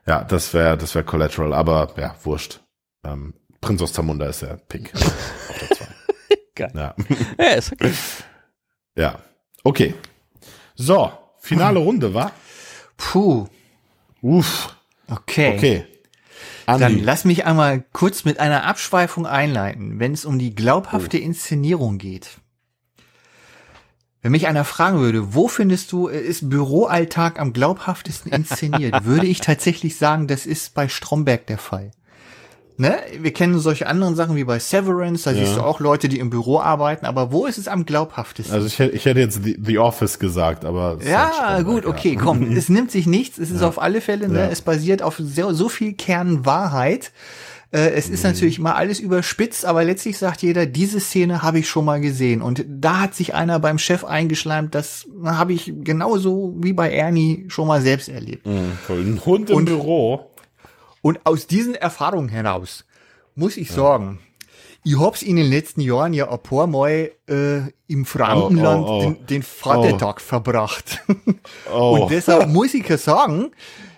[0.07, 2.61] Ja, das wäre, das wäre Collateral, aber ja, wurscht.
[3.05, 4.93] Ähm, Prinz aus Zamunda ist der Pick.
[6.55, 6.71] Geil.
[6.75, 6.95] Ja.
[7.39, 7.93] ja, ist okay.
[8.97, 9.19] ja.
[9.67, 9.95] Okay.
[10.77, 11.11] So,
[11.41, 12.31] finale Runde, wa?
[12.97, 13.49] Puh.
[14.23, 14.77] Uff.
[15.09, 15.57] Okay.
[15.57, 15.85] Okay.
[16.67, 17.01] Dann Andi.
[17.01, 22.39] lass mich einmal kurz mit einer Abschweifung einleiten, wenn es um die glaubhafte Inszenierung geht.
[24.23, 29.27] Wenn mich einer fragen würde, wo findest du, äh, ist Büroalltag am glaubhaftesten inszeniert, würde
[29.27, 31.91] ich tatsächlich sagen, das ist bei Stromberg der Fall.
[32.79, 32.95] Ne?
[33.21, 36.29] Wir kennen solche anderen Sachen wie bei Severance, da siehst du auch Leute, die im
[36.29, 38.55] Büro arbeiten, aber wo ist es am glaubhaftesten?
[38.55, 40.99] Also ich, hätte- ich hätte jetzt The, The Office gesagt, aber.
[41.03, 41.91] Ja, halt gut, ja.
[41.91, 42.51] okay, komm.
[42.57, 43.39] Es nimmt sich nichts.
[43.39, 44.47] Es ist auf alle Fälle, ne, Ja.
[44.49, 47.13] es basiert auf sehr, so viel Kernwahrheit.
[47.73, 48.15] Äh, es Mhm.
[48.15, 52.01] ist natürlich immer alles überspitzt, aber letztlich sagt jeder, diese Szene habe ich schon mal
[52.01, 52.43] gesehen.
[52.43, 57.47] Und da hat sich einer beim Chef eingeschleimt, das habe ich genauso wie bei Ernie
[57.49, 58.47] schon mal selbst erlebt.
[58.47, 59.01] Mhm, voll.
[59.01, 60.31] Ein Hund im Und- Büro.
[61.03, 62.85] Und aus diesen Erfahrungen heraus
[63.35, 64.19] muss ich sagen,
[64.83, 68.99] ich hab's in den letzten Jahren ja ein paar Mal äh, im Frankenland Oh, oh,
[68.99, 69.03] oh.
[69.03, 71.03] Den, den Vatertag verbracht.
[71.73, 71.99] Oh.
[72.03, 73.51] Und deshalb muss ich ja sagen,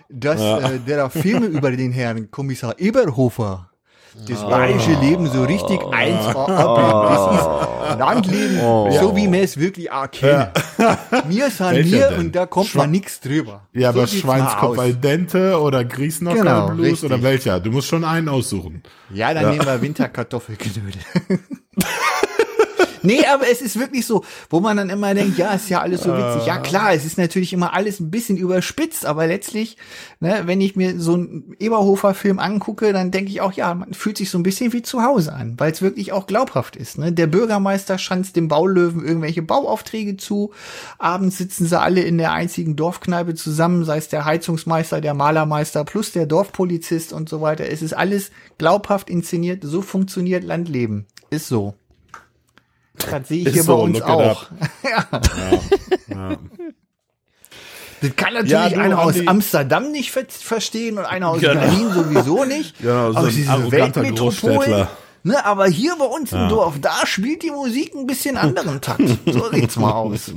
[0.09, 3.69] dass äh, der Filme über den Herrn Kommissar Eberhofer
[4.27, 6.93] das bayerische Leben so richtig 1A abbildet.
[7.09, 8.57] Das ist Landleben,
[8.99, 10.47] so wie wir es wirklich auch kennen.
[11.27, 13.61] Wir sind wir und da kommt Schwa- man nichts drüber.
[13.73, 17.03] ja, So aber Schweinskopf al dente oder Grießnocker Genau, Blues richtig.
[17.11, 17.59] oder welcher?
[17.59, 18.83] Du musst schon einen aussuchen.
[19.13, 21.01] Ja, dann nehmen wir Winterkartoffelknödel.
[23.01, 26.03] Nee, aber es ist wirklich so, wo man dann immer denkt, ja, ist ja alles
[26.03, 26.45] so witzig.
[26.47, 29.77] Ja, klar, es ist natürlich immer alles ein bisschen überspitzt, aber letztlich,
[30.19, 34.17] ne, wenn ich mir so einen Eberhofer-Film angucke, dann denke ich auch, ja, man fühlt
[34.17, 36.97] sich so ein bisschen wie zu Hause an, weil es wirklich auch glaubhaft ist.
[36.97, 37.11] Ne?
[37.11, 40.51] Der Bürgermeister schanzt dem Baulöwen irgendwelche Bauaufträge zu.
[40.97, 45.83] Abends sitzen sie alle in der einzigen Dorfkneipe zusammen, sei es der Heizungsmeister, der Malermeister
[45.83, 47.69] plus der Dorfpolizist und so weiter.
[47.69, 49.63] Es ist alles glaubhaft inszeniert.
[49.63, 51.05] So funktioniert Landleben.
[51.29, 51.75] Ist so.
[52.99, 54.43] Das sehe ich Ist hier so, bei uns auch.
[54.43, 54.49] up.
[54.83, 55.19] ja.
[56.15, 56.37] Ja.
[58.01, 61.41] Das kann natürlich Ja, du, einer aus Andi- Amsterdam nicht ver verstehen und einer aus
[61.41, 61.53] Genau.
[61.59, 62.75] Berlin sowieso nicht.
[62.81, 64.87] Genau, so aber ein diese arroganter Großstädtler.
[65.23, 69.01] Ne, aber hier bei uns im Dorf, da spielt die Musik ein bisschen anderen Takt.
[69.25, 70.31] So sieht's mal aus.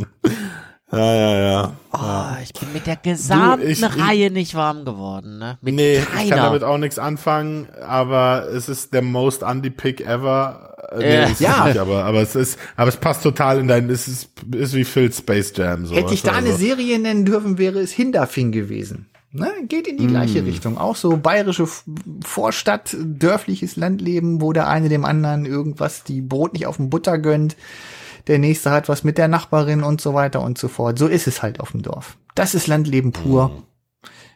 [0.93, 1.73] ja, ja, ja.
[1.93, 5.57] Oh, ich bin mit der gesamten ich- ich- Reihe nicht warm geworden, ne?
[5.61, 6.23] Mit Nee, keiner.
[6.25, 10.72] ich kann damit auch nichts anfangen, aber es ist der most Andy-Pick ever.
[10.99, 11.66] Äh, Nee, Ja.
[11.66, 14.84] nicht, aber, aber es ist, aber es passt total in dein, es ist, ist wie
[14.84, 15.95] Phil Space Jam, so.
[15.95, 16.59] Hätte ich da du, eine also.
[16.59, 19.07] Serie nennen dürfen, wäre es Hinterfing gewesen.
[19.34, 20.76] Ne, geht in die gleiche Richtung.
[20.76, 21.66] Auch so bayerische
[22.22, 27.16] Vorstadt, dörfliches Landleben, wo der eine dem anderen irgendwas die Brot nicht auf dem Butter
[27.16, 27.57] gönnt.
[28.26, 30.99] Der nächste hat was mit der Nachbarin und so weiter und so fort.
[30.99, 32.18] So ist es halt auf dem Dorf.
[32.34, 33.62] Das ist Landleben pur.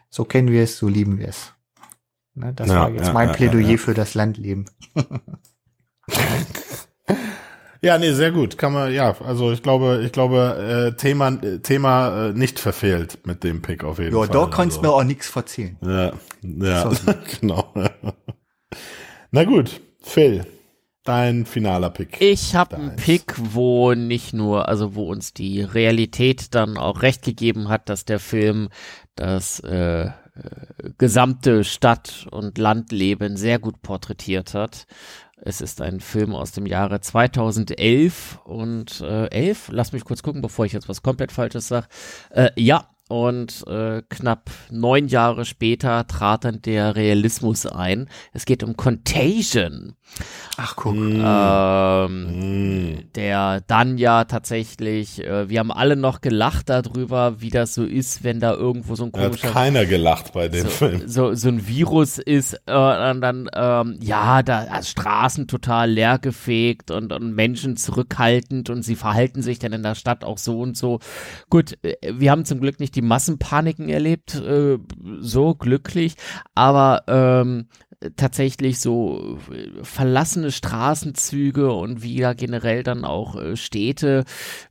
[0.09, 1.53] So kennen wir es, so lieben wir es.
[2.33, 4.65] Ne, das Ja, war jetzt ja, mein ja, Plädoyer für das Landleben.
[7.81, 8.57] Ja, nee, sehr gut.
[8.57, 13.43] Kann man, ja, also ich glaube, ich glaube, äh, Thema, Thema äh, nicht verfehlt mit
[13.43, 14.29] dem Pick auf jeden Ja, Fall.
[14.29, 14.99] da kannst du mir also.
[14.99, 15.77] auch nichts verzählen.
[15.81, 16.91] Ja, ja,
[17.39, 17.71] genau.
[19.31, 20.45] Na gut, Phil,
[21.03, 22.19] dein finaler Pick.
[22.19, 22.95] Ich habe einen.
[22.95, 28.05] Pick, wo nicht nur, also wo uns die Realität dann auch recht gegeben hat, dass
[28.05, 28.69] der Film
[29.15, 30.11] das äh, äh,
[30.97, 34.87] gesamte Stadt- und Landleben sehr gut porträtiert hat.
[35.47, 40.41] Es ist ein Film aus dem Jahre 2011 und äh, 11, lass mich kurz gucken,
[40.41, 41.87] bevor ich jetzt was komplett Falsches sage.
[42.31, 48.09] Äh, ja, und äh, knapp neun Jahre später trat dann der Realismus ein.
[48.33, 49.93] Es geht um Contagion.
[50.57, 50.95] Ach, guck.
[50.95, 53.11] Ähm, Mm.
[53.15, 58.23] der dann ja tatsächlich, äh, wir haben alle noch gelacht darüber, wie das so ist,
[58.23, 61.07] wenn da irgendwo so ein Da hat komischer keiner gelacht bei dem so, Film.
[61.07, 67.11] so, so ein Virus ist, äh, dann, ähm, ja, da also Straßen total leergefegt und,
[67.11, 70.99] und Menschen zurückhaltend und sie verhalten sich dann in der Stadt auch so und so.
[71.49, 74.79] Gut, äh, wir haben zum Glück nicht die Massenpaniken erlebt, äh,
[75.19, 76.15] so glücklich,
[76.55, 77.67] aber ähm,
[78.15, 84.23] tatsächlich so äh, verlassene Straßenzüge und wie da generell dann auch äh, Städte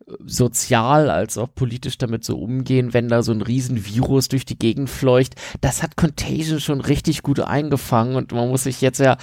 [0.07, 4.59] äh, sozial als auch politisch damit so umgehen, wenn da so ein Riesenvirus durch die
[4.59, 5.35] Gegend fleucht.
[5.61, 9.17] Das hat Contagion schon richtig gut eingefangen und man muss sich jetzt ja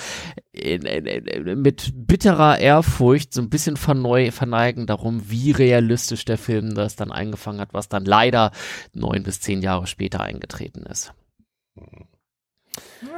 [0.51, 6.37] in, in, in, mit bitterer Ehrfurcht so ein bisschen verneu, verneigen darum, wie realistisch der
[6.37, 8.51] Film das dann eingefangen hat, was dann leider
[8.93, 11.13] neun bis zehn Jahre später eingetreten ist.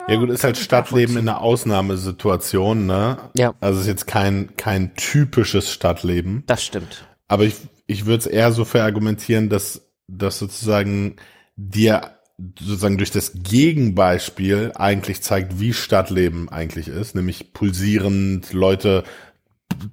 [0.07, 3.17] Ja gut, ist halt Stadtleben in einer Ausnahmesituation, ne?
[3.35, 3.53] Ja.
[3.59, 6.43] Also ist jetzt kein, kein typisches Stadtleben.
[6.47, 7.05] Das stimmt.
[7.27, 7.55] Aber ich,
[7.87, 11.15] ich würde es eher so verargumentieren, dass, dass sozusagen
[11.55, 12.11] dir
[12.59, 19.05] sozusagen durch das Gegenbeispiel eigentlich zeigt, wie Stadtleben eigentlich ist, nämlich pulsierend, Leute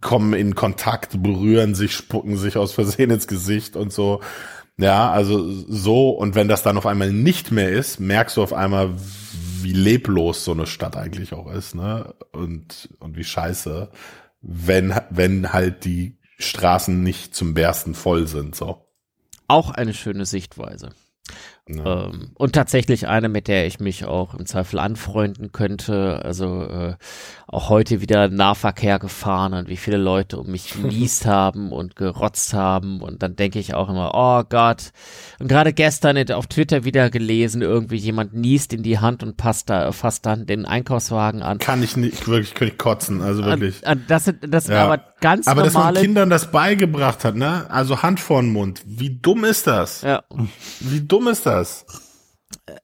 [0.01, 4.21] kommen in Kontakt, berühren sich, spucken sich aus Versehen ins Gesicht und so.
[4.77, 8.53] Ja, also so, und wenn das dann auf einmal nicht mehr ist, merkst du auf
[8.53, 8.91] einmal,
[9.63, 12.15] wie leblos so eine Stadt eigentlich auch ist, ne?
[12.33, 13.91] Und, und wie scheiße,
[14.41, 18.87] wenn, wenn halt die Straßen nicht zum Bersten voll sind, so.
[19.49, 20.91] Auch eine schöne Sichtweise.
[21.69, 22.07] Ja.
[22.07, 26.21] Ähm, und tatsächlich eine, mit der ich mich auch im Zweifel anfreunden könnte.
[26.25, 26.95] Also äh,
[27.47, 32.53] auch heute wieder Nahverkehr gefahren und wie viele Leute um mich genießt haben und gerotzt
[32.53, 33.01] haben.
[33.01, 34.91] Und dann denke ich auch immer, oh Gott.
[35.39, 39.71] Und gerade gestern auf Twitter wieder gelesen, irgendwie jemand niest in die Hand und passt
[39.71, 41.59] da, fasst dann den Einkaufswagen an.
[41.59, 43.87] Kann ich nicht, wirklich, könnte ich kotzen, also wirklich.
[43.87, 44.85] An, an, das sind, das sind Ja.
[44.87, 46.01] aber ganz Aber dass man normale.
[46.01, 47.71] Kindern das beigebracht hat, ne?
[47.71, 48.83] Also Hand vor den Mund.
[48.85, 50.03] Wie dumm ist das?
[50.03, 50.25] ja,
[50.81, 51.53] Wie dumm ist das?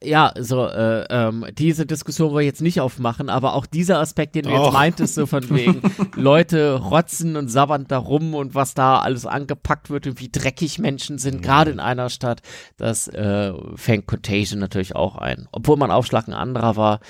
[0.02, 4.34] Ja, so, äh, ähm, diese Diskussion wollen wir jetzt nicht aufmachen, aber auch dieser Aspekt,
[4.34, 5.82] den du jetzt meintest, so von wegen,
[6.16, 10.78] Leute rotzen und sabbern da rum und was da alles angepackt wird und wie dreckig
[10.78, 11.18] Menschen Mhm.
[11.20, 12.40] sind, gerade in einer Stadt,
[12.78, 15.48] das äh, fängt Contagion natürlich auch ein.
[15.52, 17.00] Obwohl mein Aufschlag ein anderer war,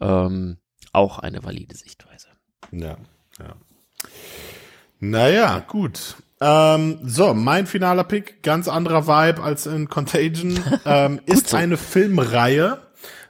[0.00, 0.56] ähm,
[0.92, 2.28] auch eine valide Sichtweise.
[2.72, 2.96] Ja,
[3.38, 3.54] ja.
[4.98, 6.16] Naja, gut.
[6.40, 11.56] Ähm, so, mein finaler Pick, ganz anderer Vibe als in Contagion, ähm, ist so.
[11.56, 12.78] eine Filmreihe.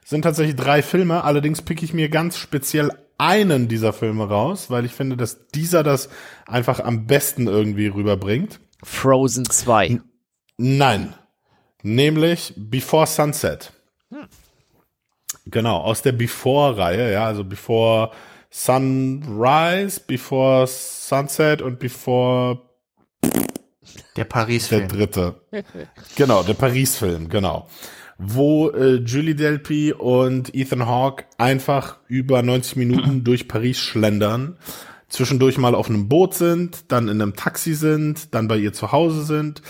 [0.04, 4.84] Sind tatsächlich drei Filme, allerdings pick ich mir ganz speziell einen dieser Filme raus, weil
[4.84, 6.08] ich finde, dass dieser das
[6.46, 8.60] einfach am besten irgendwie rüberbringt.
[8.84, 10.00] Frozen 2.
[10.58, 11.14] Nein.
[11.82, 13.72] Nämlich Before Sunset.
[14.10, 14.26] Hm.
[15.46, 18.10] Genau, aus der Before-Reihe, ja, also Before
[18.50, 22.65] Sunrise, Before Sunset und Before
[24.16, 24.88] der Paris-Film.
[24.88, 25.34] Der dritte.
[26.16, 27.68] genau, der Paris-Film, genau.
[28.18, 34.56] Wo äh, Julie Delpy und Ethan Hawke einfach über 90 Minuten durch Paris schlendern,
[35.08, 38.92] zwischendurch mal auf einem Boot sind, dann in einem Taxi sind, dann bei ihr zu
[38.92, 39.62] Hause sind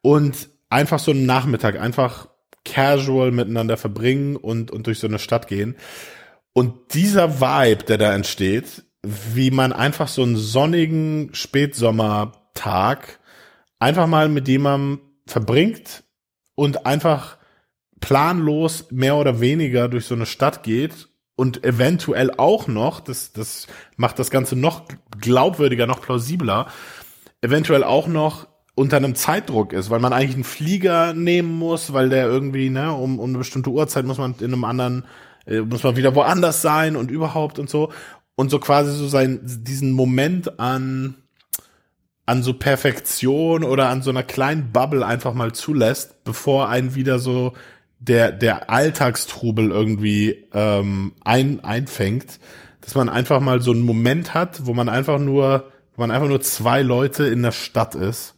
[0.00, 2.28] und einfach so einen Nachmittag einfach
[2.64, 5.76] casual miteinander verbringen und, und durch so eine Stadt gehen.
[6.52, 13.17] Und dieser Vibe, der da entsteht, wie man einfach so einen sonnigen Spätsommertag
[13.78, 16.04] einfach mal mit jemandem verbringt
[16.54, 17.38] und einfach
[18.00, 23.66] planlos mehr oder weniger durch so eine Stadt geht und eventuell auch noch, das, das
[23.96, 24.84] macht das Ganze noch
[25.20, 26.66] glaubwürdiger, noch plausibler,
[27.40, 32.08] eventuell auch noch unter einem Zeitdruck ist, weil man eigentlich einen Flieger nehmen muss, weil
[32.08, 35.04] der irgendwie, ne, um, um eine bestimmte Uhrzeit muss man in einem anderen,
[35.46, 37.92] äh, muss man wieder woanders sein und überhaupt und so.
[38.36, 41.16] Und so quasi so sein, diesen Moment an,
[42.28, 47.18] an so Perfektion oder an so einer kleinen Bubble einfach mal zulässt, bevor einen wieder
[47.18, 47.54] so
[48.00, 52.38] der, der Alltagstrubel irgendwie ähm, ein, einfängt,
[52.82, 56.28] dass man einfach mal so einen Moment hat, wo man einfach nur, wo man einfach
[56.28, 58.34] nur zwei Leute in der Stadt ist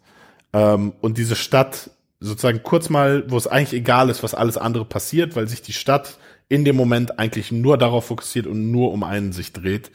[0.53, 4.85] ähm, und diese Stadt sozusagen kurz mal, wo es eigentlich egal ist, was alles andere
[4.85, 6.17] passiert, weil sich die Stadt
[6.49, 9.91] in dem Moment eigentlich nur darauf fokussiert und nur um einen sich dreht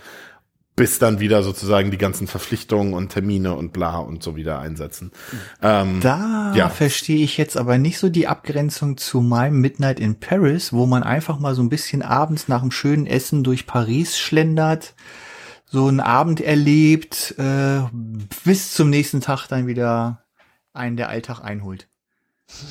[0.76, 5.12] bis dann wieder sozusagen die ganzen Verpflichtungen und Termine und bla und so wieder einsetzen.
[5.62, 6.70] Ähm, da ja.
[6.70, 11.04] verstehe ich jetzt aber nicht so die Abgrenzung zu meinem Midnight in Paris, wo man
[11.04, 14.96] einfach mal so ein bisschen abends nach einem schönen Essen durch Paris schlendert,
[15.66, 17.82] so einen Abend erlebt, äh,
[18.44, 20.26] bis zum nächsten Tag dann wieder
[20.74, 21.88] einen der Alltag einholt.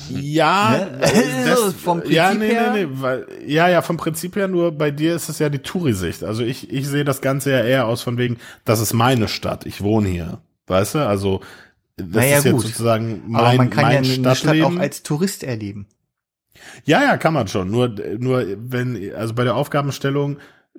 [0.09, 0.99] Ja, ne?
[1.45, 2.73] das, vom Prinzip ja, nee, her?
[2.73, 5.59] nee, nee, weil, ja, ja, vom Prinzip her nur bei dir ist es ja die
[5.59, 6.23] Touri-Sicht.
[6.23, 9.65] Also ich, ich sehe das Ganze ja eher aus von wegen, das ist meine Stadt,
[9.65, 10.39] ich wohne hier.
[10.67, 10.99] Weißt du?
[11.07, 11.41] Also,
[11.97, 12.61] das naja, ist jetzt gut.
[12.63, 15.87] sozusagen mein, Aber man kann mein ja eine Stadt auch als Tourist erleben.
[16.85, 17.69] Ja, ja, kann man schon.
[17.69, 20.37] Nur, nur wenn, also bei der Aufgabenstellung,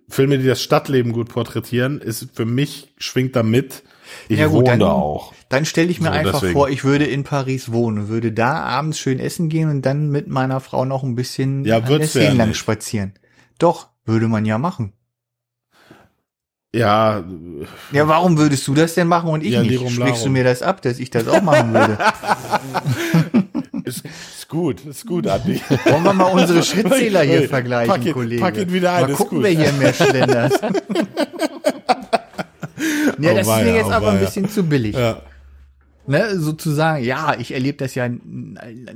[0.09, 3.83] Filme, die das Stadtleben gut porträtieren, ist für mich schwingt da mit,
[4.29, 5.33] ich ja, gut, wohne dann, da auch.
[5.49, 6.53] Dann stelle ich mir so, einfach deswegen.
[6.53, 10.29] vor, ich würde in Paris wohnen, würde da abends schön essen gehen und dann mit
[10.29, 13.15] meiner Frau noch ein bisschen ja, an der ja lang spazieren.
[13.59, 14.93] Doch, würde man ja machen.
[16.75, 17.25] Ja.
[17.93, 19.91] Ja, warum würdest du das denn machen und ich ja, nicht?
[19.91, 21.97] Sprichst du mir das ab, dass ich das auch machen würde?
[23.85, 25.61] ist, ist gut, ist gut, Andi.
[25.85, 28.43] Wollen wir mal unsere Schrittzähler hier vergleichen, pack ihn, Kollege?
[28.43, 30.61] Pack ihn wieder ein, mal gucken, wer hier mehr schlendert.
[33.19, 34.97] Ja, oh, das ist mir jetzt oh, aber ein bisschen zu billig.
[34.97, 35.23] Ja.
[36.09, 38.09] Ne, sozusagen, ja, ich erlebe das ja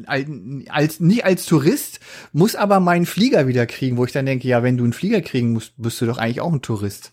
[0.07, 1.99] als, nicht als Tourist,
[2.33, 5.21] muss aber meinen Flieger wieder kriegen, wo ich dann denke, ja, wenn du einen Flieger
[5.21, 7.13] kriegen musst, bist du doch eigentlich auch ein Tourist.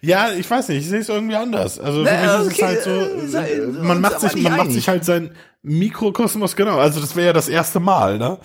[0.00, 1.78] Ja, ich weiß nicht, ich sehe es irgendwie anders.
[1.78, 4.58] Also für Na, mich ist es halt so, äh, man macht sich, man einig.
[4.58, 5.32] macht sich halt sein
[5.62, 8.38] Mikrokosmos, genau, also das wäre ja das erste Mal, ne?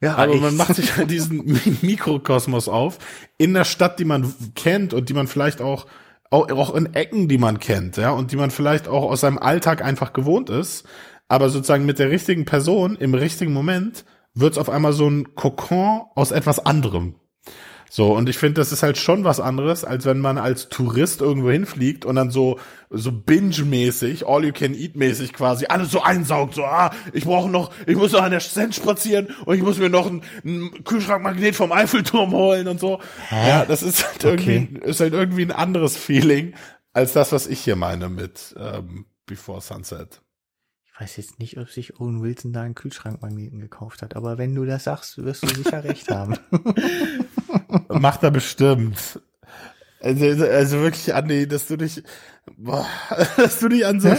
[0.00, 2.98] Ja, aber man macht sich halt diesen Mikrokosmos auf
[3.36, 5.86] in der Stadt, die man kennt und die man vielleicht auch
[6.30, 9.38] auch, auch in Ecken, die man kennt, ja, und die man vielleicht auch aus seinem
[9.38, 10.86] Alltag einfach gewohnt ist,
[11.28, 14.04] aber sozusagen mit der richtigen Person im richtigen Moment
[14.34, 17.14] wird es auf einmal so ein Kokon aus etwas anderem.
[17.90, 21.20] So, und ich finde, das ist halt schon was anderes, als wenn man als Tourist
[21.20, 22.58] irgendwo hinfliegt und dann so,
[22.90, 28.22] so binge-mäßig, all-you-can-eat-mäßig quasi, alles so einsaugt, so, ah, ich brauche noch, ich muss noch
[28.22, 32.68] an der Cent spazieren und ich muss mir noch ein, ein Kühlschrankmagnet vom Eiffelturm holen
[32.68, 33.00] und so.
[33.28, 33.48] Hä?
[33.48, 34.56] Ja, das ist halt okay.
[34.56, 36.54] irgendwie, ist halt irgendwie ein anderes Feeling,
[36.92, 40.20] als das, was ich hier meine mit ähm, Before Sunset.
[40.84, 44.54] Ich weiß jetzt nicht, ob sich Owen Wilson da einen Kühlschrankmagneten gekauft hat, aber wenn
[44.54, 46.36] du das sagst, wirst du sicher recht haben.
[47.88, 49.20] Macht er bestimmt.
[50.00, 52.02] Also, also wirklich, Andi, dass du dich,
[52.56, 52.86] boah,
[53.36, 54.10] dass du dich an so,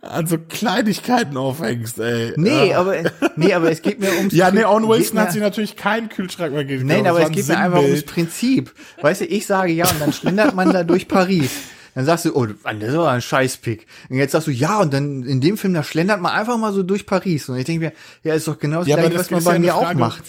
[0.00, 2.34] an so Kleinigkeiten aufhängst, ey.
[2.36, 2.78] Nee, ja.
[2.78, 2.96] aber,
[3.36, 6.52] nee, aber es geht mir ums, Ja, nee, Owen Wilson hat sich natürlich keinen Kühlschrank
[6.52, 6.86] mehr gekauft.
[6.86, 8.72] Nein, aber es geht mir einfach ums Prinzip.
[9.00, 11.50] Weißt du, ich sage ja, und dann schlendert man da durch Paris.
[11.94, 13.86] Dann sagst du, oh, das ist aber ein Scheißpick.
[14.08, 16.72] Und jetzt sagst du, ja, und dann in dem Film, da schlendert man einfach mal
[16.72, 17.48] so durch Paris.
[17.48, 17.92] Und ich denke mir,
[18.22, 20.24] ja, ist doch genau das ja, gleiche, was man bei mir auch macht.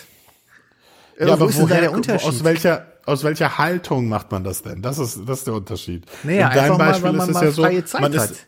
[1.19, 2.27] Ja, ja aber wo ist denn da der Unterschied?
[2.27, 4.81] Aus welcher, aus welcher Haltung macht man das denn?
[4.81, 6.05] Das ist, das ist der Unterschied.
[6.23, 7.61] Naja, In deinem Beispiel mal, ist es ja so,
[7.99, 8.47] man ist,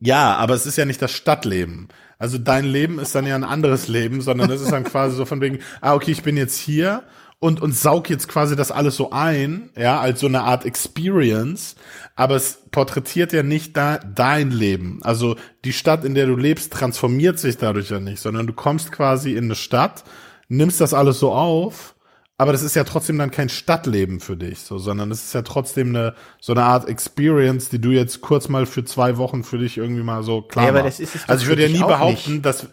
[0.00, 1.88] ja, aber es ist ja nicht das Stadtleben.
[2.18, 5.24] Also dein Leben ist dann ja ein anderes Leben, sondern das ist dann quasi so
[5.24, 7.02] von wegen, ah, okay, ich bin jetzt hier
[7.40, 11.74] und, und saug jetzt quasi das alles so ein, ja, als so eine Art Experience,
[12.14, 15.00] aber es porträtiert ja nicht da dein Leben.
[15.02, 15.34] Also
[15.64, 19.32] die Stadt, in der du lebst, transformiert sich dadurch ja nicht, sondern du kommst quasi
[19.32, 20.04] in eine Stadt,
[20.48, 21.94] nimmst das alles so auf,
[22.38, 25.42] aber das ist ja trotzdem dann kein Stadtleben für dich, so, sondern es ist ja
[25.42, 29.58] trotzdem eine, so eine Art Experience, die du jetzt kurz mal für zwei Wochen für
[29.58, 31.00] dich irgendwie mal so klar Ja, aber machst.
[31.00, 32.46] das ist es Also ich würde ja nie behaupten, nicht.
[32.46, 32.66] dass,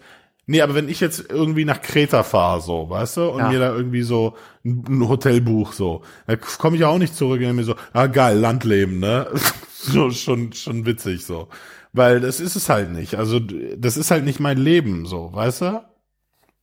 [0.47, 3.49] nee, aber wenn ich jetzt irgendwie nach Kreta fahre, so, weißt du, und Ja.
[3.49, 7.39] mir da irgendwie so ein, Hotel buch, so, da komme ich ja auch nicht zurück
[7.41, 9.27] und mir so, ah geil, Landleben, ne?
[9.71, 11.47] so, schon, schon witzig, so.
[11.93, 13.15] Weil das ist es halt nicht.
[13.15, 15.81] Also, das ist halt nicht mein Leben, so, weißt du?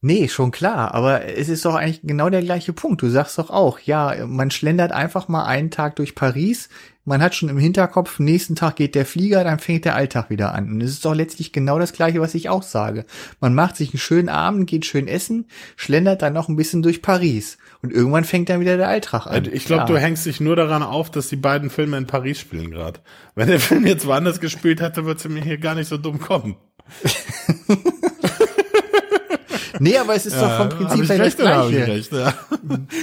[0.03, 3.03] Nee, schon klar, aber es ist doch eigentlich genau der gleiche Punkt.
[3.03, 6.69] Du sagst doch auch, ja, man schlendert einfach mal einen Tag durch Paris,
[7.07, 10.53] man hat schon im Hinterkopf, nächsten Tag geht der Flieger, dann fängt der Alltag wieder
[10.53, 10.69] an.
[10.71, 13.07] Und es ist doch letztlich genau das gleiche, was ich auch sage.
[13.41, 17.03] Man macht sich einen schönen Abend, geht schön essen, schlendert dann noch ein bisschen durch
[17.03, 17.59] Paris.
[17.81, 19.35] Und irgendwann fängt dann wieder der Alltag an.
[19.35, 22.41] Also Ich glaube, du hängst dich nur daran auf, dass die beiden Filme in Paris
[22.41, 22.99] spielen gerade.
[23.37, 26.19] Wenn der Film jetzt woanders gespielt hätte, würde es mir hier gar nicht so dumm
[26.19, 26.57] kommen.
[29.79, 31.87] Nee, aber es ist doch vom Prinzip her das Gleiche.
[31.87, 32.13] recht?
[32.13, 32.35] Ja.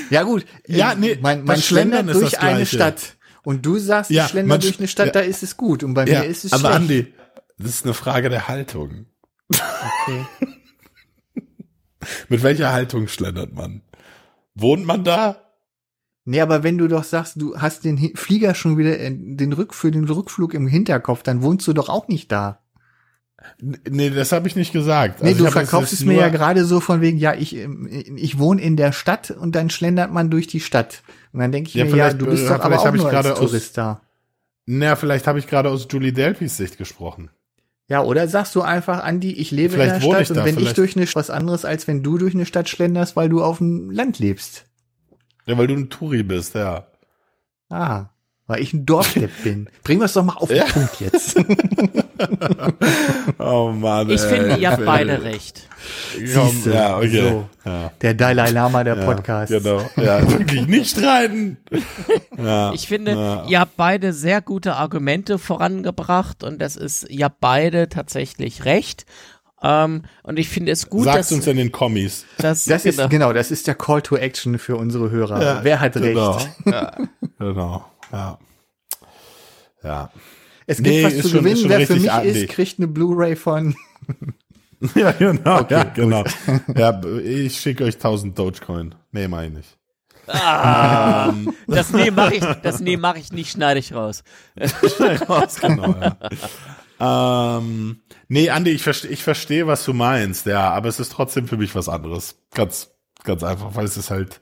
[0.09, 2.65] Ja gut, Ja, äh, nee, man, man Schlendern schlendert durch das eine.
[2.65, 3.15] Stadt.
[3.43, 5.11] Und du sagst, Ja, ich schlender man durch eine Stadt, ja.
[5.13, 5.83] da ist es gut.
[5.83, 6.75] Und bei mir ist es aber schlecht.
[6.75, 7.13] Andi,
[7.57, 9.05] das ist eine Frage der Haltung.
[9.51, 10.25] Okay.
[12.29, 13.81] Mit welcher Haltung schlendert man?
[14.55, 15.37] Wohnt man da?
[16.25, 19.73] Nee, aber wenn du doch sagst, du hast den Flieger schon wieder, äh, den Rück,
[19.73, 22.62] für den Rückflug im Hinterkopf, dann wohnst du doch auch nicht da.
[23.61, 25.21] Nee, das habe ich nicht gesagt.
[25.21, 28.61] Nee, Also du verkaufst es mir ja gerade so von wegen, ja, ich, ich wohne
[28.61, 31.01] in der Stadt und dann schlendert man durch die Stadt.
[31.31, 33.29] Und dann denke ich Ja, mir, ja, du bist äh, doch aber auch nur gerade
[33.31, 34.01] als aus- Tourist da.
[34.65, 37.29] Na, vielleicht habe ich gerade aus Julie Delpys Sicht gesprochen.
[37.89, 40.57] Ja, oder sagst du einfach, Andi, ich lebe Vielleicht in der Stadt und da, wenn
[40.59, 43.57] ich durch eine was anderes, als wenn du durch eine Stadt schlenderst, weil du auf
[43.57, 44.65] dem Land lebst.
[45.45, 46.87] Ja, weil du ein Touri bist, ja.
[47.69, 48.05] Ah,
[48.47, 49.67] weil ich ein Dorfdepp bin.
[49.83, 50.63] Bringen wir es doch mal auf den Ja.
[50.65, 51.35] Punkt jetzt.
[53.39, 54.09] Oh Mann.
[54.09, 54.29] Ich ey.
[54.29, 55.67] finde, ihr habt beide recht.
[56.33, 57.29] Komm, Siehste, ja, okay.
[57.29, 57.49] so.
[57.65, 57.91] Ja.
[58.01, 59.51] Der Dalai Lama der Ja, Podcast.
[59.51, 59.81] Genau.
[59.97, 61.57] Ja, wirklich nicht streiten.
[62.37, 62.73] Ja.
[62.73, 63.45] Ich finde, ja.
[63.47, 69.05] ihr habt beide sehr gute Argumente vorangebracht und das ist, ihr habt beide tatsächlich recht.
[69.61, 72.25] Ähm, und ich finde es gut, Sag's dass, uns in den Kommis.
[72.39, 75.41] dass Das genau, ist genau, das ist der Call to Action für unsere Hörer.
[75.41, 76.31] Ja, Wer hat genau.
[76.31, 76.49] recht?
[77.39, 77.85] Genau.
[78.11, 78.39] Ja.
[79.83, 80.09] Ja.
[80.67, 81.63] Es gibt Nee, was zu schon- gewinnen.
[81.69, 83.75] Wer für mich ist, kriegt eine Blu-ray von.
[84.95, 85.61] Ja, genau.
[85.61, 86.25] Okay, ja, genau.
[86.75, 88.93] Ja, ich schicke euch 1000 Dogecoin.
[89.13, 89.77] Nee, meine ich nicht.
[90.27, 91.33] Ah,
[91.67, 94.23] das nee mache ich, das nee mache ich nicht, schneide ich raus.
[95.29, 95.95] raus, genau,
[96.99, 97.57] ja.
[97.57, 101.47] ähm, nee, Andi, ich verstehe, ich verstehe, was du meinst, ja, aber es ist trotzdem
[101.47, 102.35] für mich was anderes.
[102.53, 102.91] Ganz,
[103.23, 104.41] ganz einfach, weil es ist halt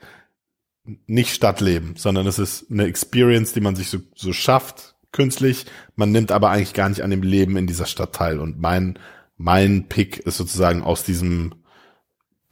[1.05, 5.65] nicht Stadtleben, sondern es ist eine Experience, die man sich so, so schafft, künstlich.
[5.95, 8.39] Man nimmt aber eigentlich gar nicht an dem Leben in dieser Stadt teil.
[8.39, 8.99] Und mein,
[9.37, 11.55] mein Pick ist sozusagen aus diesem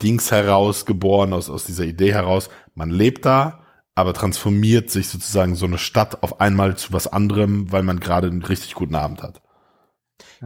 [0.02, 2.50] Dings heraus geboren, aus, aus dieser Idee heraus.
[2.76, 7.72] Man lebt da, aber transformiert sich sozusagen so eine Stadt auf einmal zu was anderem,
[7.72, 9.42] weil man gerade einen richtig guten Abend hat.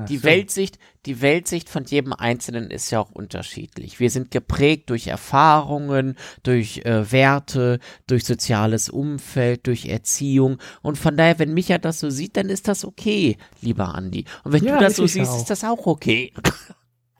[0.10, 0.24] Die so.
[0.24, 4.00] Weltsicht, die Weltsicht von jedem Einzelnen ist ja auch unterschiedlich.
[4.00, 10.58] Wir sind geprägt durch Erfahrungen, durch äh, Werte, durch soziales Umfeld, durch Erziehung.
[10.82, 14.26] Und von daher, wenn Micha das so sieht, dann ist das okay, lieber Andi.
[14.44, 15.38] Und wenn Ja, du das so siehst, auch.
[15.38, 16.34] ist das auch okay.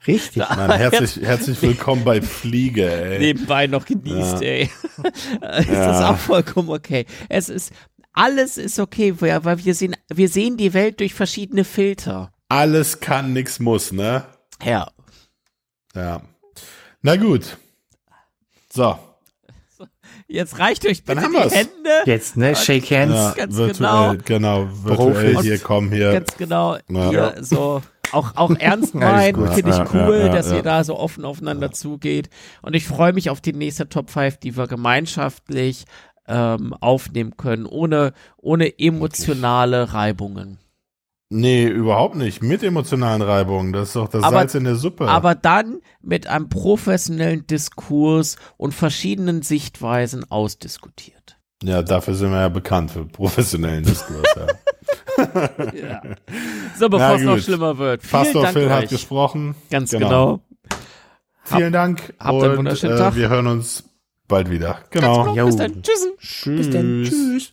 [0.06, 0.36] Richtig.
[0.56, 3.18] Mann, herzlich, herzlich willkommen bei Fliege, ey.
[3.20, 4.48] Nebenbei noch genießt, Ja.
[4.48, 4.62] ey.
[5.04, 6.10] ist das Ja.
[6.10, 7.06] auch vollkommen okay.
[7.28, 7.72] Es ist,
[8.12, 12.30] alles ist okay, weil weil wir sehen, wir sehen die Welt durch verschiedene Filter.
[12.54, 14.22] Alles kann, nix muss, ne?
[14.62, 14.88] Ja.
[15.92, 16.22] Ja.
[17.02, 17.56] Na gut.
[18.72, 18.96] So.
[20.28, 21.52] Jetzt reicht euch Dann bitte haben die wir's.
[21.52, 21.90] Hände.
[22.06, 22.54] Jetzt, ne?
[22.54, 23.14] Shake hands.
[23.14, 24.68] Ja, ganz virtuell, genau.
[24.84, 25.42] virtuell Brofist.
[25.42, 26.12] hier, komm hier.
[26.12, 26.76] Ganz genau.
[26.88, 27.10] Ja.
[27.10, 27.82] Hier so
[28.12, 30.58] auch, auch ernst meinen, finde ich cool, ja, ja, dass ja.
[30.58, 32.30] ihr da so offen aufeinander zugeht.
[32.62, 35.86] Und ich freue mich auf die nächste Top 5, die wir gemeinschaftlich
[36.28, 40.58] ähm, aufnehmen können, ohne, ohne emotionale Reibungen.
[41.36, 42.42] Nee, überhaupt nicht.
[42.44, 43.72] Mit emotionalen Reibungen.
[43.72, 45.08] Das ist doch das Aber- Salz in der Suppe.
[45.08, 51.36] Aber dann mit einem professionellen Diskurs und verschiedenen Sichtweisen ausdiskutiert.
[51.62, 54.22] ja, dafür sind wir ja bekannt für professionellen Diskurs.
[54.36, 54.46] ja.
[56.78, 58.02] So, bevor Na es noch schlimmer wird.
[58.02, 58.90] Vielen Pastor Dank Phil hat euch.
[58.90, 59.54] gesprochen.
[59.70, 60.40] Ganz genau.
[61.44, 62.14] Vielen Dank.
[62.18, 63.16] habt einen und wunderschönen äh, Tag.
[63.16, 63.84] wir hören uns
[64.28, 64.78] bald wieder.
[64.90, 65.34] Genau.
[65.34, 65.46] Jo.
[65.46, 65.82] Bis dann.
[65.82, 66.06] Tschüss.
[66.18, 66.56] Tschüss.
[66.56, 67.04] Bis dann.
[67.04, 67.52] Tschüss.